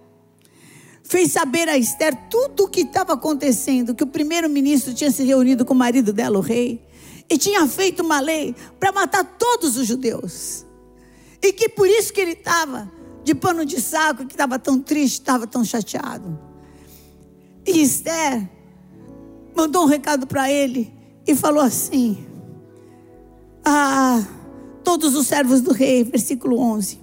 fez 1.03 1.31
saber 1.31 1.69
a 1.69 1.77
Esther 1.77 2.15
tudo 2.27 2.63
o 2.63 2.67
que 2.67 2.81
estava 2.81 3.13
acontecendo, 3.13 3.93
que 3.93 4.03
o 4.03 4.07
primeiro-ministro 4.07 4.95
tinha 4.95 5.11
se 5.11 5.23
reunido 5.23 5.63
com 5.63 5.75
o 5.75 5.77
marido 5.77 6.11
dela, 6.11 6.39
o 6.39 6.41
rei, 6.41 6.81
e 7.29 7.37
tinha 7.37 7.67
feito 7.67 8.03
uma 8.03 8.19
lei 8.19 8.55
para 8.79 8.91
matar 8.91 9.23
todos 9.23 9.77
os 9.77 9.87
judeus. 9.87 10.65
E 11.41 11.51
que 11.51 11.69
por 11.69 11.87
isso 11.87 12.13
que 12.13 12.21
ele 12.21 12.33
estava 12.33 12.91
de 13.23 13.33
pano 13.33 13.65
de 13.65 13.81
saco, 13.81 14.25
que 14.25 14.33
estava 14.33 14.59
tão 14.59 14.79
triste, 14.79 15.19
estava 15.19 15.47
tão 15.47 15.63
chateado. 15.63 16.39
E 17.65 17.81
Esther 17.81 18.49
mandou 19.55 19.83
um 19.83 19.87
recado 19.87 20.27
para 20.27 20.51
ele 20.51 20.93
e 21.25 21.35
falou 21.35 21.61
assim: 21.61 22.25
Ah, 23.63 24.25
todos 24.83 25.15
os 25.15 25.27
servos 25.27 25.61
do 25.61 25.71
rei, 25.71 26.03
versículo 26.03 26.59
11. 26.59 27.01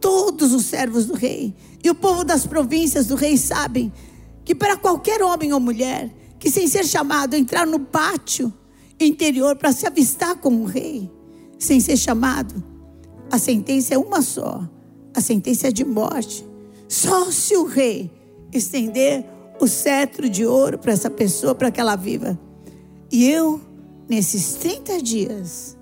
Todos 0.00 0.52
os 0.52 0.64
servos 0.64 1.06
do 1.06 1.14
rei 1.14 1.54
e 1.82 1.90
o 1.90 1.94
povo 1.94 2.24
das 2.24 2.46
províncias 2.46 3.06
do 3.06 3.14
rei 3.14 3.36
sabem 3.36 3.92
que 4.44 4.54
para 4.54 4.76
qualquer 4.76 5.22
homem 5.22 5.52
ou 5.52 5.60
mulher 5.60 6.10
que 6.38 6.50
sem 6.50 6.66
ser 6.66 6.86
chamado 6.86 7.34
entrar 7.34 7.66
no 7.66 7.78
pátio 7.78 8.52
interior 9.00 9.56
para 9.56 9.72
se 9.72 9.86
avistar 9.86 10.36
com 10.36 10.62
o 10.62 10.64
rei, 10.64 11.10
sem 11.58 11.80
ser 11.80 11.96
chamado, 11.96 12.62
a 13.30 13.38
sentença 13.38 13.94
é 13.94 13.98
uma 13.98 14.22
só, 14.22 14.68
a 15.14 15.20
sentença 15.20 15.68
é 15.68 15.72
de 15.72 15.84
morte. 15.84 16.46
Só 16.88 17.30
se 17.30 17.56
o 17.56 17.64
rei 17.64 18.10
estender 18.52 19.24
o 19.60 19.68
cetro 19.68 20.28
de 20.28 20.44
ouro 20.44 20.78
para 20.78 20.92
essa 20.92 21.08
pessoa, 21.08 21.54
para 21.54 21.70
que 21.70 21.80
ela 21.80 21.94
viva. 21.94 22.38
E 23.10 23.30
eu, 23.30 23.60
nesses 24.08 24.54
30 24.54 25.02
dias, 25.02 25.76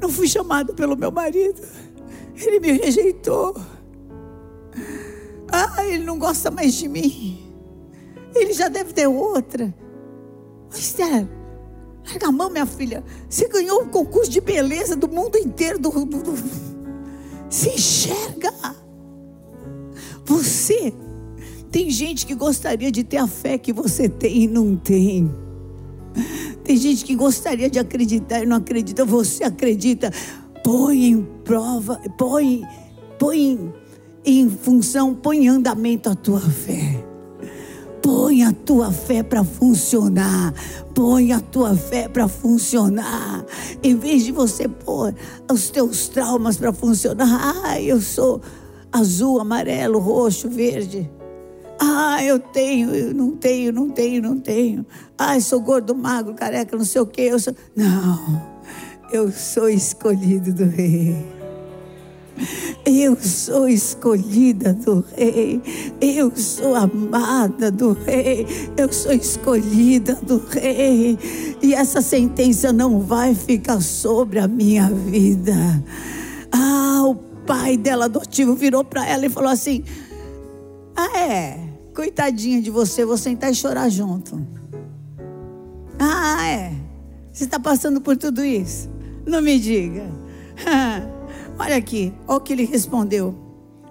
não 0.00 0.08
fui 0.08 0.28
chamado 0.28 0.74
pelo 0.74 0.96
meu 0.96 1.10
marido. 1.10 1.60
Ele 2.36 2.60
me 2.60 2.72
rejeitou. 2.72 3.56
Ah, 5.50 5.84
ele 5.86 6.04
não 6.04 6.18
gosta 6.18 6.50
mais 6.50 6.74
de 6.74 6.88
mim. 6.88 7.52
Ele 8.34 8.52
já 8.52 8.68
deve 8.68 8.92
ter 8.92 9.06
outra. 9.06 9.74
Esther, 10.70 11.28
larga 12.06 12.28
a 12.28 12.32
mão, 12.32 12.50
minha 12.50 12.66
filha. 12.66 13.04
Você 13.28 13.48
ganhou 13.48 13.82
o 13.82 13.88
concurso 13.88 14.30
de 14.30 14.40
beleza 14.40 14.96
do 14.96 15.08
mundo 15.08 15.36
inteiro. 15.38 15.78
Do, 15.78 15.90
do, 15.90 16.22
do... 16.22 16.34
Se 17.48 17.70
enxerga. 17.70 18.52
Você. 20.24 20.92
Tem 21.70 21.90
gente 21.90 22.26
que 22.26 22.34
gostaria 22.34 22.92
de 22.92 23.02
ter 23.02 23.16
a 23.16 23.26
fé 23.26 23.56
que 23.56 23.72
você 23.72 24.08
tem 24.08 24.42
e 24.42 24.46
não 24.46 24.76
tem. 24.76 25.34
Tem 26.62 26.76
gente 26.76 27.04
que 27.04 27.14
gostaria 27.14 27.68
de 27.68 27.78
acreditar 27.78 28.42
e 28.42 28.46
não 28.46 28.56
acredita. 28.56 29.04
Você 29.04 29.44
acredita. 29.44 30.12
Põe 30.62 31.06
em 31.06 31.22
prova, 31.44 32.00
põe, 32.16 32.62
põe 33.18 33.72
em 34.24 34.48
função, 34.48 35.14
põe 35.14 35.44
em 35.44 35.48
andamento 35.48 36.08
a 36.08 36.14
tua 36.14 36.40
fé. 36.40 37.01
Põe 38.32 38.44
a 38.44 38.52
tua 38.52 38.90
fé 38.90 39.22
para 39.22 39.44
funcionar. 39.44 40.54
Põe 40.94 41.32
a 41.32 41.38
tua 41.40 41.76
fé 41.76 42.08
para 42.08 42.26
funcionar. 42.26 43.44
Em 43.82 43.94
vez 43.94 44.24
de 44.24 44.32
você 44.32 44.66
pôr 44.66 45.14
os 45.52 45.68
teus 45.68 46.08
traumas 46.08 46.56
para 46.56 46.72
funcionar. 46.72 47.28
Ah, 47.66 47.78
eu 47.78 48.00
sou 48.00 48.40
azul, 48.90 49.38
amarelo, 49.38 49.98
roxo, 49.98 50.48
verde. 50.48 51.10
Ah, 51.78 52.24
eu 52.24 52.38
tenho, 52.38 52.94
eu 52.94 53.12
não 53.12 53.32
tenho, 53.32 53.70
não 53.70 53.90
tenho, 53.90 54.22
não 54.22 54.40
tenho. 54.40 54.86
Ah, 55.18 55.36
eu 55.36 55.42
sou 55.42 55.60
gordo, 55.60 55.94
magro, 55.94 56.32
careca, 56.32 56.74
não 56.74 56.86
sei 56.86 57.02
o 57.02 57.06
quê. 57.06 57.28
Eu 57.32 57.38
sou... 57.38 57.54
Não, 57.76 58.42
eu 59.12 59.30
sou 59.30 59.68
escolhido 59.68 60.54
do 60.54 60.64
rei. 60.64 61.41
Eu 62.84 63.16
sou 63.16 63.68
escolhida 63.68 64.72
do 64.72 65.04
Rei, 65.16 65.62
eu 66.00 66.34
sou 66.34 66.74
amada 66.74 67.70
do 67.70 67.92
Rei, 67.92 68.46
eu 68.76 68.92
sou 68.92 69.12
escolhida 69.12 70.14
do 70.16 70.38
Rei, 70.38 71.18
e 71.62 71.74
essa 71.74 72.02
sentença 72.02 72.72
não 72.72 73.00
vai 73.00 73.34
ficar 73.34 73.80
sobre 73.80 74.40
a 74.40 74.48
minha 74.48 74.88
vida. 74.90 75.54
Ah, 76.50 77.04
o 77.06 77.14
pai 77.46 77.76
dela 77.76 78.06
adotivo 78.06 78.54
virou 78.54 78.84
para 78.84 79.06
ela 79.06 79.26
e 79.26 79.30
falou 79.30 79.50
assim: 79.50 79.84
Ah, 80.96 81.18
é, 81.18 81.60
coitadinha 81.94 82.60
de 82.60 82.70
você, 82.70 83.04
vou 83.04 83.16
sentar 83.16 83.52
e 83.52 83.54
chorar 83.54 83.88
junto. 83.88 84.44
Ah, 85.98 86.44
é, 86.44 86.72
você 87.32 87.44
está 87.44 87.60
passando 87.60 88.00
por 88.00 88.16
tudo 88.16 88.44
isso? 88.44 88.90
Não 89.24 89.40
me 89.40 89.58
diga. 89.58 90.04
Olha 91.62 91.76
aqui, 91.76 92.12
olha 92.26 92.38
o 92.38 92.40
que 92.40 92.52
ele 92.52 92.64
respondeu. 92.64 93.38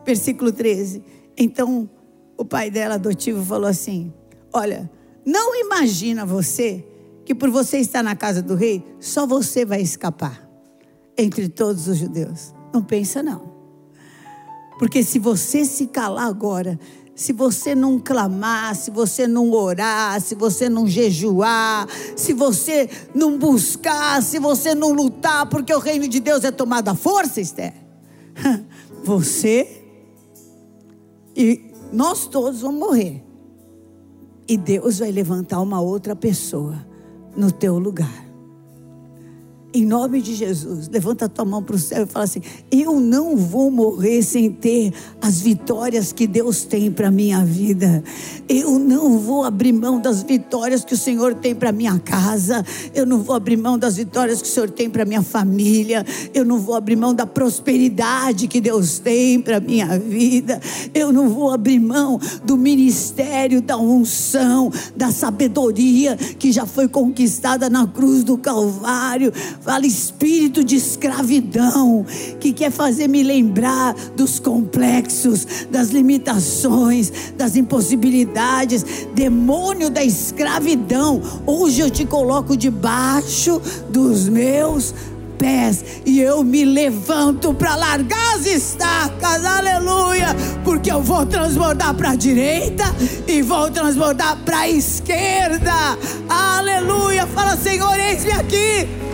Versículo 0.05 0.51
13. 0.51 1.01
Então 1.37 1.89
o 2.37 2.43
pai 2.43 2.69
dela 2.69 2.95
adotivo 2.95 3.41
falou 3.45 3.69
assim: 3.69 4.13
Olha, 4.51 4.91
não 5.25 5.55
imagina 5.55 6.25
você 6.25 6.85
que 7.23 7.33
por 7.33 7.49
você 7.49 7.77
estar 7.77 8.03
na 8.03 8.13
casa 8.13 8.41
do 8.41 8.55
rei, 8.55 8.83
só 8.99 9.25
você 9.25 9.63
vai 9.63 9.79
escapar 9.81 10.45
entre 11.17 11.47
todos 11.47 11.87
os 11.87 11.97
judeus. 11.97 12.53
Não 12.73 12.83
pensa 12.83 13.23
não. 13.23 13.49
Porque 14.77 15.01
se 15.01 15.17
você 15.17 15.63
se 15.63 15.87
calar 15.87 16.27
agora, 16.27 16.77
se 17.15 17.33
você 17.33 17.75
não 17.75 17.99
clamar, 17.99 18.75
se 18.75 18.89
você 18.89 19.27
não 19.27 19.51
orar, 19.51 20.19
se 20.21 20.33
você 20.33 20.69
não 20.69 20.87
jejuar, 20.87 21.87
se 22.15 22.33
você 22.33 22.89
não 23.13 23.37
buscar, 23.37 24.23
se 24.23 24.39
você 24.39 24.73
não 24.73 24.93
lutar, 24.93 25.47
porque 25.47 25.73
o 25.73 25.79
reino 25.79 26.07
de 26.07 26.19
Deus 26.19 26.43
é 26.43 26.51
tomado 26.51 26.89
à 26.89 26.95
força, 26.95 27.41
Esther. 27.41 27.73
Você 29.03 29.81
e 31.35 31.71
nós 31.91 32.27
todos 32.27 32.61
vamos 32.61 32.79
morrer. 32.79 33.23
E 34.47 34.57
Deus 34.57 34.99
vai 34.99 35.11
levantar 35.11 35.59
uma 35.59 35.81
outra 35.81 36.15
pessoa 36.15 36.85
no 37.35 37.51
teu 37.51 37.79
lugar. 37.79 38.30
Em 39.73 39.85
nome 39.85 40.21
de 40.21 40.35
Jesus, 40.35 40.89
levanta 40.89 41.25
a 41.25 41.29
tua 41.29 41.45
mão 41.45 41.63
para 41.63 41.77
o 41.77 41.79
céu 41.79 42.03
e 42.03 42.05
fala 42.05 42.25
assim: 42.25 42.41
Eu 42.69 42.99
não 42.99 43.37
vou 43.37 43.71
morrer 43.71 44.21
sem 44.21 44.51
ter 44.51 44.91
as 45.21 45.39
vitórias 45.39 46.11
que 46.11 46.27
Deus 46.27 46.65
tem 46.65 46.91
para 46.91 47.09
minha 47.09 47.45
vida. 47.45 48.03
Eu 48.49 48.77
não 48.77 49.17
vou 49.17 49.45
abrir 49.45 49.71
mão 49.71 49.97
das 49.97 50.23
vitórias 50.23 50.83
que 50.83 50.93
o 50.93 50.97
Senhor 50.97 51.35
tem 51.35 51.55
para 51.55 51.71
minha 51.71 51.97
casa. 51.99 52.65
Eu 52.93 53.05
não 53.05 53.19
vou 53.19 53.33
abrir 53.33 53.55
mão 53.55 53.79
das 53.79 53.95
vitórias 53.95 54.41
que 54.41 54.47
o 54.49 54.51
Senhor 54.51 54.69
tem 54.69 54.89
para 54.89 55.05
minha 55.05 55.21
família. 55.21 56.05
Eu 56.33 56.43
não 56.43 56.59
vou 56.59 56.75
abrir 56.75 56.97
mão 56.97 57.13
da 57.13 57.25
prosperidade 57.25 58.49
que 58.49 58.59
Deus 58.59 58.99
tem 58.99 59.39
para 59.39 59.61
minha 59.61 59.97
vida. 59.97 60.59
Eu 60.93 61.13
não 61.13 61.29
vou 61.29 61.49
abrir 61.49 61.79
mão 61.79 62.19
do 62.43 62.57
ministério, 62.57 63.61
da 63.61 63.77
unção, 63.77 64.69
da 64.97 65.13
sabedoria 65.13 66.17
que 66.17 66.51
já 66.51 66.65
foi 66.65 66.89
conquistada 66.89 67.69
na 67.69 67.87
cruz 67.87 68.25
do 68.25 68.37
Calvário 68.37 69.31
Fala 69.61 69.85
espírito 69.85 70.63
de 70.63 70.75
escravidão 70.75 72.03
que 72.39 72.51
quer 72.51 72.71
fazer 72.71 73.07
me 73.07 73.21
lembrar 73.21 73.93
dos 74.15 74.39
complexos, 74.39 75.45
das 75.69 75.89
limitações, 75.89 77.11
das 77.37 77.55
impossibilidades. 77.55 78.83
Demônio 79.13 79.91
da 79.91 80.03
escravidão, 80.03 81.21
hoje 81.45 81.81
eu 81.81 81.91
te 81.91 82.05
coloco 82.05 82.57
debaixo 82.57 83.61
dos 83.87 84.27
meus 84.27 84.95
pés 85.37 85.85
e 86.07 86.19
eu 86.19 86.43
me 86.43 86.65
levanto 86.65 87.53
para 87.53 87.75
largar 87.75 88.35
as 88.37 88.47
estacas, 88.47 89.45
aleluia, 89.45 90.35
porque 90.63 90.91
eu 90.91 91.03
vou 91.03 91.23
transbordar 91.23 91.93
para 91.93 92.11
a 92.11 92.15
direita 92.15 92.83
e 93.27 93.43
vou 93.43 93.69
transbordar 93.69 94.37
para 94.43 94.61
a 94.61 94.69
esquerda, 94.69 95.71
aleluia. 96.27 97.27
Fala, 97.27 97.55
Senhor, 97.55 97.99
eis-me 97.99 98.31
aqui. 98.31 99.10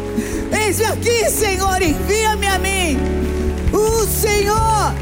Eis-me 0.52 0.86
aqui, 0.86 1.30
Senhor, 1.30 1.82
envia-me 1.82 2.48
a 2.48 2.60
mim. 2.60 2.98
O 3.74 4.06
Senhor 4.06 4.94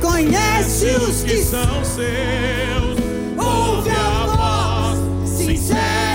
conhece 0.00 0.86
os 0.86 1.22
que 1.22 1.38
são 1.38 1.84
seus. 1.84 2.98
Ouve 3.36 3.90
a 3.90 4.26
voz 4.36 5.28
sincera 5.28 6.13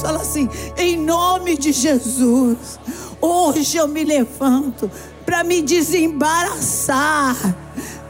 Fala 0.00 0.20
assim: 0.20 0.48
em 0.76 0.96
nome 0.96 1.56
de 1.56 1.72
Jesus, 1.72 2.78
hoje 3.20 3.76
eu 3.76 3.88
me 3.88 4.04
levanto 4.04 4.90
para 5.24 5.42
me 5.42 5.62
desembaraçar, 5.62 7.36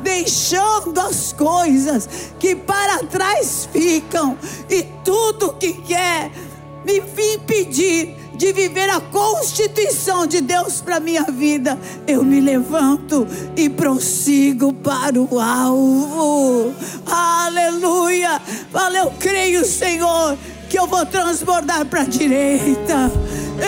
deixando 0.01 1.01
as 1.01 1.33
coisas 1.33 2.09
que 2.39 2.55
para 2.55 2.99
trás 3.05 3.69
ficam 3.73 4.37
e 4.69 4.83
tudo 5.05 5.55
que 5.55 5.73
quer 5.73 6.31
me 6.85 7.03
impedir 7.35 8.17
de 8.37 8.53
viver 8.53 8.91
a 8.91 9.01
constituição 9.01 10.27
de 10.27 10.41
Deus 10.41 10.81
para 10.81 11.01
minha 11.01 11.25
vida, 11.25 11.79
eu 12.07 12.23
me 12.23 12.41
levanto 12.41 13.27
e 13.57 13.69
prossigo 13.69 14.73
para 14.75 15.19
o 15.19 15.41
alvo. 15.41 16.75
Aleluia! 17.07 18.41
Fala, 18.71 18.99
eu 18.99 19.11
creio, 19.19 19.65
Senhor, 19.65 20.37
que 20.69 20.79
eu 20.79 20.87
vou 20.87 21.05
transbordar 21.07 21.85
para 21.87 22.03
a 22.03 22.05
direita, 22.05 23.11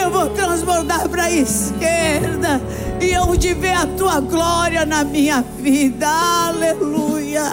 eu 0.03 0.11
vou 0.11 0.28
transbordar 0.30 1.09
para 1.09 1.24
a 1.24 1.30
esquerda, 1.30 2.61
e 3.01 3.16
onde 3.18 3.55
vê 3.55 3.72
a 3.72 3.86
tua 3.86 4.20
glória 4.20 4.84
na 4.84 5.05
minha 5.05 5.42
vida. 5.59 6.09
Aleluia! 6.09 7.44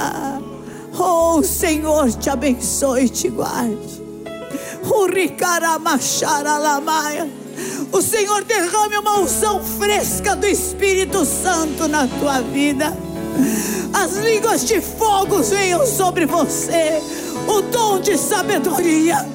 Oh, 0.98 1.43
Senhor, 1.43 2.12
te 2.14 2.30
abençoe 2.30 3.06
e 3.06 3.10
te 3.10 3.30
guarde. 3.30 4.04
O 7.91 8.02
Senhor 8.02 8.43
derrame 8.43 8.98
uma 8.98 9.20
unção 9.20 9.64
fresca 9.64 10.36
do 10.36 10.46
Espírito 10.46 11.26
Santo 11.26 11.88
na 11.88 12.08
tua 12.08 12.41
vida. 12.41 12.96
As 13.93 14.16
línguas 14.18 14.66
de 14.66 14.82
fogo 14.82 15.41
venham 15.43 15.86
sobre 15.86 16.26
você. 16.26 17.02
O 17.48 17.62
dom 17.62 18.00
de 18.00 18.18
sabedoria. 18.18 19.26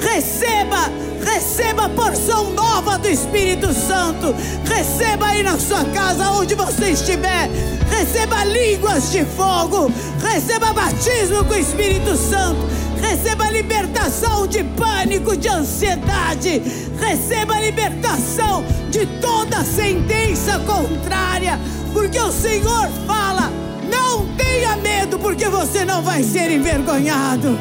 Receba 0.00 1.08
Receba 1.24 1.84
a 1.84 1.88
porção 1.88 2.52
nova 2.52 2.98
do 2.98 3.08
Espírito 3.08 3.72
Santo. 3.72 4.34
Receba 4.64 5.26
aí 5.26 5.42
na 5.42 5.58
sua 5.58 5.84
casa, 5.86 6.30
onde 6.30 6.54
você 6.54 6.90
estiver. 6.90 7.50
Receba 7.90 8.44
línguas 8.44 9.12
de 9.12 9.24
fogo. 9.24 9.92
Receba 10.22 10.72
batismo 10.72 11.44
com 11.44 11.54
o 11.54 11.58
Espírito 11.58 12.16
Santo. 12.16 12.60
Receba 13.00 13.50
libertação 13.50 14.46
de 14.46 14.64
pânico, 14.64 15.36
de 15.36 15.48
ansiedade. 15.48 16.62
Receba 16.98 17.60
libertação 17.60 18.64
de 18.90 19.04
toda 19.20 19.64
sentença 19.64 20.58
contrária. 20.60 21.58
Porque 21.92 22.18
o 22.18 22.32
Senhor 22.32 22.88
fala: 23.06 23.52
não 23.90 24.26
tenha 24.36 24.76
medo, 24.76 25.18
porque 25.18 25.48
você 25.48 25.84
não 25.84 26.02
vai 26.02 26.22
ser 26.22 26.50
envergonhado. 26.50 27.58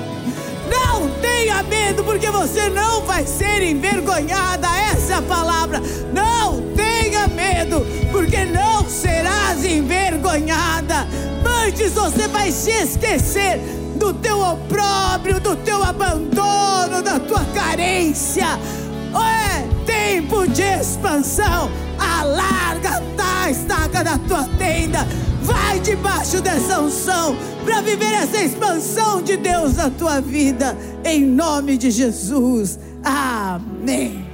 Não 0.70 1.10
tenha 1.22 1.64
medo, 1.64 2.04
porque 2.04 2.30
você 2.30 2.70
não 2.70 3.02
vai 3.02 3.26
ser 3.26 3.62
envergonhada. 3.62 4.68
Essa 4.92 5.14
é 5.14 5.16
a 5.16 5.22
palavra. 5.22 5.82
Não 6.14 6.62
tenha 6.76 7.28
medo, 7.28 7.86
porque 8.12 8.46
não 8.46 8.88
serás 8.90 9.64
envergonhada. 9.64 11.08
Antes 11.66 11.94
você 11.94 12.28
vai 12.28 12.52
se 12.52 12.72
esquecer 12.72 13.60
do 13.96 14.14
teu 14.14 14.40
opróbrio, 14.42 15.40
do 15.40 15.56
teu 15.56 15.84
abandono, 15.84 17.02
da 17.02 17.20
tua 17.20 17.46
carência. 17.54 18.48
É 19.16 19.68
tempo 19.86 20.48
de 20.48 20.62
expansão. 20.62 21.72
Alarga 21.98 23.02
a 23.18 23.50
estaca 23.50 24.04
da 24.04 24.18
tua 24.18 24.44
tenda. 24.58 25.08
Debaixo 25.84 26.42
dessa 26.42 26.82
unção 26.82 27.38
para 27.64 27.82
viver 27.82 28.12
essa 28.12 28.44
expansão 28.44 29.22
de 29.22 29.38
Deus 29.38 29.78
na 29.78 29.90
tua 29.90 30.20
vida, 30.20 30.78
em 31.06 31.24
nome 31.24 31.78
de 31.78 31.92
Jesus. 31.92 32.78
Amém. 33.04 34.28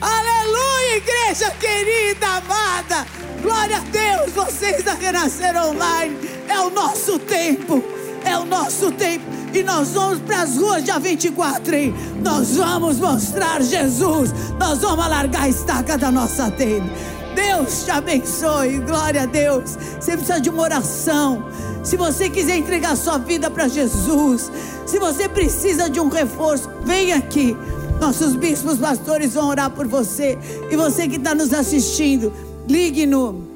Aleluia, 0.00 0.96
igreja 0.96 1.50
querida, 1.58 2.26
amada. 2.26 3.06
Glória 3.42 3.78
a 3.78 3.80
Deus, 3.80 4.32
vocês 4.32 4.84
da 4.84 4.94
Renascer 4.94 5.56
Online. 5.56 6.16
É 6.48 6.60
o 6.60 6.70
nosso 6.70 7.18
tempo, 7.18 7.82
é 8.24 8.38
o 8.38 8.44
nosso 8.44 8.92
tempo. 8.92 9.24
E 9.52 9.62
nós 9.62 9.92
vamos 9.92 10.20
para 10.20 10.42
as 10.42 10.56
ruas 10.56 10.84
dia 10.84 10.98
24, 10.98 11.74
hein? 11.74 11.94
Nós 12.22 12.56
vamos 12.56 12.98
mostrar 12.98 13.62
Jesus. 13.62 14.32
Nós 14.58 14.80
vamos 14.80 15.04
alargar 15.04 15.44
a 15.44 15.48
estaca 15.48 15.96
da 15.96 16.10
nossa 16.10 16.50
tenda. 16.50 16.90
Deus 17.36 17.84
te 17.84 17.90
abençoe, 17.90 18.78
glória 18.78 19.24
a 19.24 19.26
Deus. 19.26 19.76
Você 20.00 20.16
precisa 20.16 20.40
de 20.40 20.48
uma 20.48 20.62
oração. 20.62 21.44
Se 21.84 21.96
você 21.96 22.30
quiser 22.30 22.56
entregar 22.56 22.96
sua 22.96 23.18
vida 23.18 23.50
para 23.50 23.68
Jesus, 23.68 24.50
se 24.86 24.98
você 24.98 25.28
precisa 25.28 25.90
de 25.90 26.00
um 26.00 26.08
reforço, 26.08 26.70
vem 26.82 27.12
aqui. 27.12 27.54
Nossos 28.00 28.34
bispos 28.34 28.78
pastores 28.78 29.34
vão 29.34 29.48
orar 29.48 29.70
por 29.70 29.86
você. 29.86 30.38
E 30.70 30.76
você 30.76 31.06
que 31.06 31.16
está 31.16 31.34
nos 31.34 31.52
assistindo, 31.52 32.32
ligue 32.66 33.04
no 33.04 33.46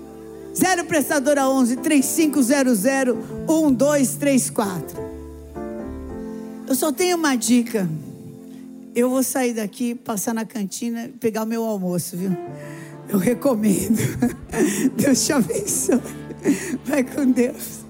0 0.54 0.84
prestadora 0.84 1.48
11 1.48 1.76
3500 1.76 2.84
1234. 3.48 5.10
Eu 6.68 6.74
só 6.74 6.92
tenho 6.92 7.16
uma 7.16 7.34
dica. 7.34 7.88
Eu 8.94 9.08
vou 9.08 9.22
sair 9.22 9.54
daqui, 9.54 9.94
passar 9.94 10.34
na 10.34 10.44
cantina 10.44 11.06
e 11.06 11.08
pegar 11.08 11.44
o 11.44 11.46
meu 11.46 11.64
almoço, 11.64 12.16
viu? 12.16 12.36
Eu 13.12 13.18
recomendo. 13.18 13.98
Deus 14.96 15.24
te 15.24 15.32
abençoe. 15.32 16.00
Vai 16.84 17.02
com 17.02 17.30
Deus. 17.30 17.89